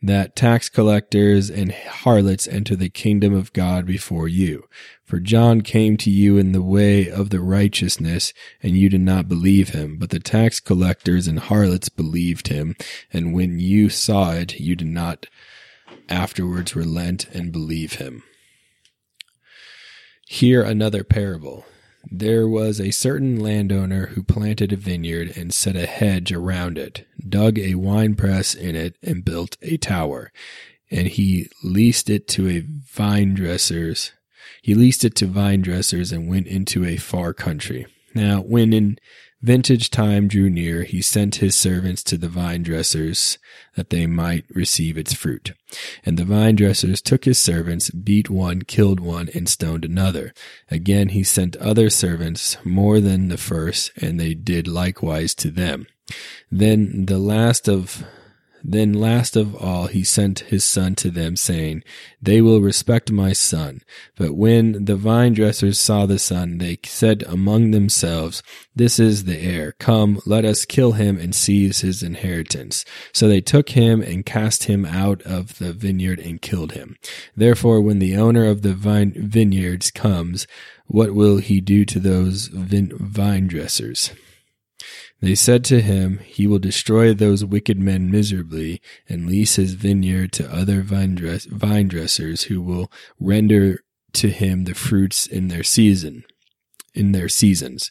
that 0.02 0.36
tax 0.36 0.68
collectors 0.68 1.50
and 1.50 1.72
harlots 1.72 2.46
enter 2.46 2.76
the 2.76 2.88
kingdom 2.88 3.34
of 3.34 3.52
God 3.52 3.86
before 3.86 4.28
you. 4.28 4.64
For 5.04 5.18
John 5.18 5.62
came 5.62 5.96
to 5.98 6.10
you 6.10 6.36
in 6.36 6.52
the 6.52 6.62
way 6.62 7.08
of 7.08 7.30
the 7.30 7.40
righteousness, 7.40 8.32
and 8.62 8.76
you 8.76 8.88
did 8.88 9.00
not 9.00 9.28
believe 9.28 9.70
him, 9.70 9.98
but 9.98 10.10
the 10.10 10.20
tax 10.20 10.60
collectors 10.60 11.26
and 11.26 11.38
harlots 11.38 11.88
believed 11.88 12.48
him, 12.48 12.76
and 13.12 13.34
when 13.34 13.58
you 13.58 13.88
saw 13.88 14.32
it, 14.32 14.60
you 14.60 14.76
did 14.76 14.88
not 14.88 15.26
afterwards 16.08 16.76
relent 16.76 17.26
and 17.32 17.52
believe 17.52 17.94
him. 17.94 18.22
Hear 20.28 20.62
another 20.62 21.04
parable. 21.04 21.64
There 22.10 22.48
was 22.48 22.80
a 22.80 22.92
certain 22.92 23.40
landowner 23.40 24.06
who 24.06 24.22
planted 24.22 24.72
a 24.72 24.76
vineyard 24.76 25.36
and 25.36 25.52
set 25.52 25.76
a 25.76 25.86
hedge 25.86 26.32
around 26.32 26.78
it, 26.78 27.06
dug 27.28 27.58
a 27.58 27.74
wine 27.74 28.14
press 28.14 28.54
in 28.54 28.76
it, 28.76 28.96
and 29.02 29.24
built 29.24 29.56
a 29.60 29.76
tower. 29.76 30.32
And 30.90 31.08
he 31.08 31.48
leased 31.64 32.08
it 32.08 32.28
to 32.28 32.48
a 32.48 32.60
vine 32.60 33.34
dressers. 33.34 34.12
He 34.62 34.74
leased 34.74 35.04
it 35.04 35.14
to 35.16 35.26
vine 35.26 35.62
dressers 35.62 36.12
and 36.12 36.28
went 36.28 36.46
into 36.46 36.84
a 36.84 36.96
far 36.96 37.34
country. 37.34 37.86
Now, 38.14 38.40
when 38.40 38.72
in 38.72 38.98
vintage 39.42 39.90
time 39.90 40.28
drew 40.28 40.50
near, 40.50 40.82
he 40.84 41.02
sent 41.02 41.36
his 41.36 41.54
servants 41.54 42.02
to 42.04 42.16
the 42.16 42.28
vine 42.28 42.62
dressers 42.62 43.38
that 43.74 43.90
they 43.90 44.06
might 44.06 44.44
receive 44.50 44.96
its 44.96 45.12
fruit. 45.12 45.52
And 46.04 46.18
the 46.18 46.24
vine 46.24 46.56
dressers 46.56 47.00
took 47.02 47.24
his 47.24 47.38
servants, 47.38 47.90
beat 47.90 48.30
one, 48.30 48.62
killed 48.62 49.00
one, 49.00 49.28
and 49.34 49.48
stoned 49.48 49.84
another. 49.84 50.32
Again 50.70 51.10
he 51.10 51.22
sent 51.22 51.56
other 51.56 51.90
servants, 51.90 52.56
more 52.64 53.00
than 53.00 53.28
the 53.28 53.38
first, 53.38 53.92
and 53.96 54.18
they 54.18 54.34
did 54.34 54.66
likewise 54.66 55.34
to 55.36 55.50
them. 55.50 55.86
Then 56.50 57.06
the 57.06 57.18
last 57.18 57.68
of 57.68 58.04
Then 58.68 58.94
last 58.94 59.36
of 59.36 59.54
all, 59.54 59.86
he 59.86 60.02
sent 60.02 60.40
his 60.40 60.64
son 60.64 60.96
to 60.96 61.08
them, 61.12 61.36
saying, 61.36 61.84
They 62.20 62.40
will 62.40 62.60
respect 62.60 63.12
my 63.12 63.32
son. 63.32 63.82
But 64.16 64.34
when 64.34 64.86
the 64.86 64.96
vine 64.96 65.34
dressers 65.34 65.78
saw 65.78 66.04
the 66.04 66.18
son, 66.18 66.58
they 66.58 66.78
said 66.84 67.22
among 67.28 67.70
themselves, 67.70 68.42
This 68.74 68.98
is 68.98 69.22
the 69.22 69.38
heir. 69.38 69.70
Come, 69.78 70.20
let 70.26 70.44
us 70.44 70.64
kill 70.64 70.92
him 70.92 71.16
and 71.16 71.32
seize 71.32 71.82
his 71.82 72.02
inheritance. 72.02 72.84
So 73.12 73.28
they 73.28 73.40
took 73.40 73.70
him 73.70 74.02
and 74.02 74.26
cast 74.26 74.64
him 74.64 74.84
out 74.84 75.22
of 75.22 75.58
the 75.58 75.72
vineyard 75.72 76.18
and 76.18 76.42
killed 76.42 76.72
him. 76.72 76.96
Therefore, 77.36 77.80
when 77.80 78.00
the 78.00 78.16
owner 78.16 78.46
of 78.46 78.62
the 78.62 78.74
vine 78.74 79.12
vineyards 79.16 79.92
comes, 79.92 80.48
what 80.86 81.14
will 81.14 81.36
he 81.36 81.60
do 81.60 81.84
to 81.84 82.00
those 82.00 82.48
vine 82.48 83.46
dressers? 83.46 84.10
They 85.20 85.34
said 85.34 85.64
to 85.64 85.80
him, 85.80 86.18
He 86.18 86.46
will 86.46 86.58
destroy 86.58 87.14
those 87.14 87.44
wicked 87.44 87.78
men 87.78 88.10
miserably 88.10 88.80
and 89.08 89.26
lease 89.26 89.56
his 89.56 89.72
vineyard 89.72 90.32
to 90.32 90.52
other 90.52 90.82
vine, 90.82 91.14
dress- 91.14 91.46
vine 91.46 91.88
dressers 91.88 92.42
who 92.44 92.60
will 92.60 92.92
render 93.18 93.80
to 94.14 94.28
him 94.28 94.64
the 94.64 94.74
fruits 94.74 95.26
in 95.26 95.48
their 95.48 95.62
season, 95.62 96.24
in 96.94 97.12
their 97.12 97.28
seasons. 97.28 97.88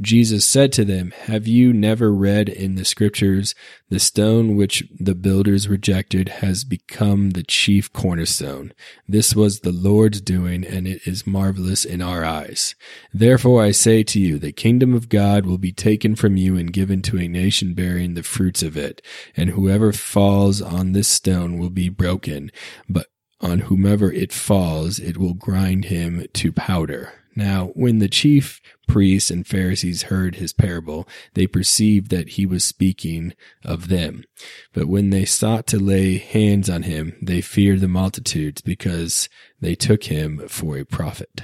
Jesus 0.00 0.46
said 0.46 0.72
to 0.72 0.84
them, 0.84 1.12
Have 1.22 1.46
you 1.46 1.72
never 1.72 2.12
read 2.12 2.50
in 2.50 2.74
the 2.74 2.84
scriptures, 2.84 3.54
the 3.88 3.98
stone 3.98 4.54
which 4.54 4.84
the 4.98 5.14
builders 5.14 5.68
rejected 5.68 6.28
has 6.28 6.64
become 6.64 7.30
the 7.30 7.42
chief 7.42 7.90
cornerstone? 7.94 8.74
This 9.08 9.34
was 9.34 9.60
the 9.60 9.72
Lord's 9.72 10.20
doing, 10.20 10.66
and 10.66 10.86
it 10.86 11.06
is 11.06 11.26
marvelous 11.26 11.86
in 11.86 12.02
our 12.02 12.26
eyes. 12.26 12.74
Therefore 13.12 13.62
I 13.62 13.70
say 13.70 14.02
to 14.02 14.20
you, 14.20 14.38
the 14.38 14.52
kingdom 14.52 14.92
of 14.92 15.08
God 15.08 15.46
will 15.46 15.58
be 15.58 15.72
taken 15.72 16.14
from 16.14 16.36
you 16.36 16.58
and 16.58 16.72
given 16.72 17.00
to 17.02 17.18
a 17.18 17.26
nation 17.26 17.72
bearing 17.72 18.12
the 18.12 18.22
fruits 18.22 18.62
of 18.62 18.76
it. 18.76 19.00
And 19.34 19.50
whoever 19.50 19.94
falls 19.94 20.60
on 20.60 20.92
this 20.92 21.08
stone 21.08 21.58
will 21.58 21.70
be 21.70 21.88
broken, 21.88 22.50
but 22.86 23.06
on 23.40 23.60
whomever 23.60 24.12
it 24.12 24.32
falls, 24.32 24.98
it 24.98 25.16
will 25.16 25.34
grind 25.34 25.86
him 25.86 26.26
to 26.34 26.52
powder. 26.52 27.12
Now, 27.36 27.66
when 27.74 27.98
the 27.98 28.08
chief 28.08 28.62
priests 28.88 29.30
and 29.30 29.46
Pharisees 29.46 30.04
heard 30.04 30.36
his 30.36 30.54
parable, 30.54 31.06
they 31.34 31.46
perceived 31.46 32.10
that 32.10 32.30
he 32.30 32.46
was 32.46 32.64
speaking 32.64 33.34
of 33.62 33.88
them. 33.88 34.24
But 34.72 34.88
when 34.88 35.10
they 35.10 35.26
sought 35.26 35.66
to 35.68 35.78
lay 35.78 36.16
hands 36.16 36.70
on 36.70 36.84
him, 36.84 37.14
they 37.20 37.42
feared 37.42 37.80
the 37.80 37.88
multitudes 37.88 38.62
because 38.62 39.28
they 39.60 39.74
took 39.74 40.04
him 40.04 40.48
for 40.48 40.78
a 40.78 40.84
prophet. 40.84 41.42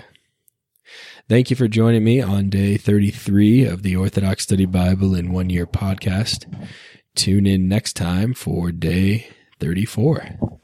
Thank 1.29 1.51
you 1.51 1.57
for 1.57 1.69
joining 1.69 2.05
me 2.05 2.21
on 2.21 2.49
day 2.49 2.79
33 2.79 3.65
of 3.65 3.83
the 3.83 3.95
Orthodox 3.95 4.45
Study 4.45 4.67
Bible 4.67 5.15
in 5.15 5.33
One 5.33 5.51
Year 5.51 5.67
podcast. 5.67 6.47
Tune 7.15 7.47
in 7.47 7.69
next 7.69 7.95
time 7.95 8.33
for 8.33 8.73
day 8.73 9.29
34. 9.61 10.59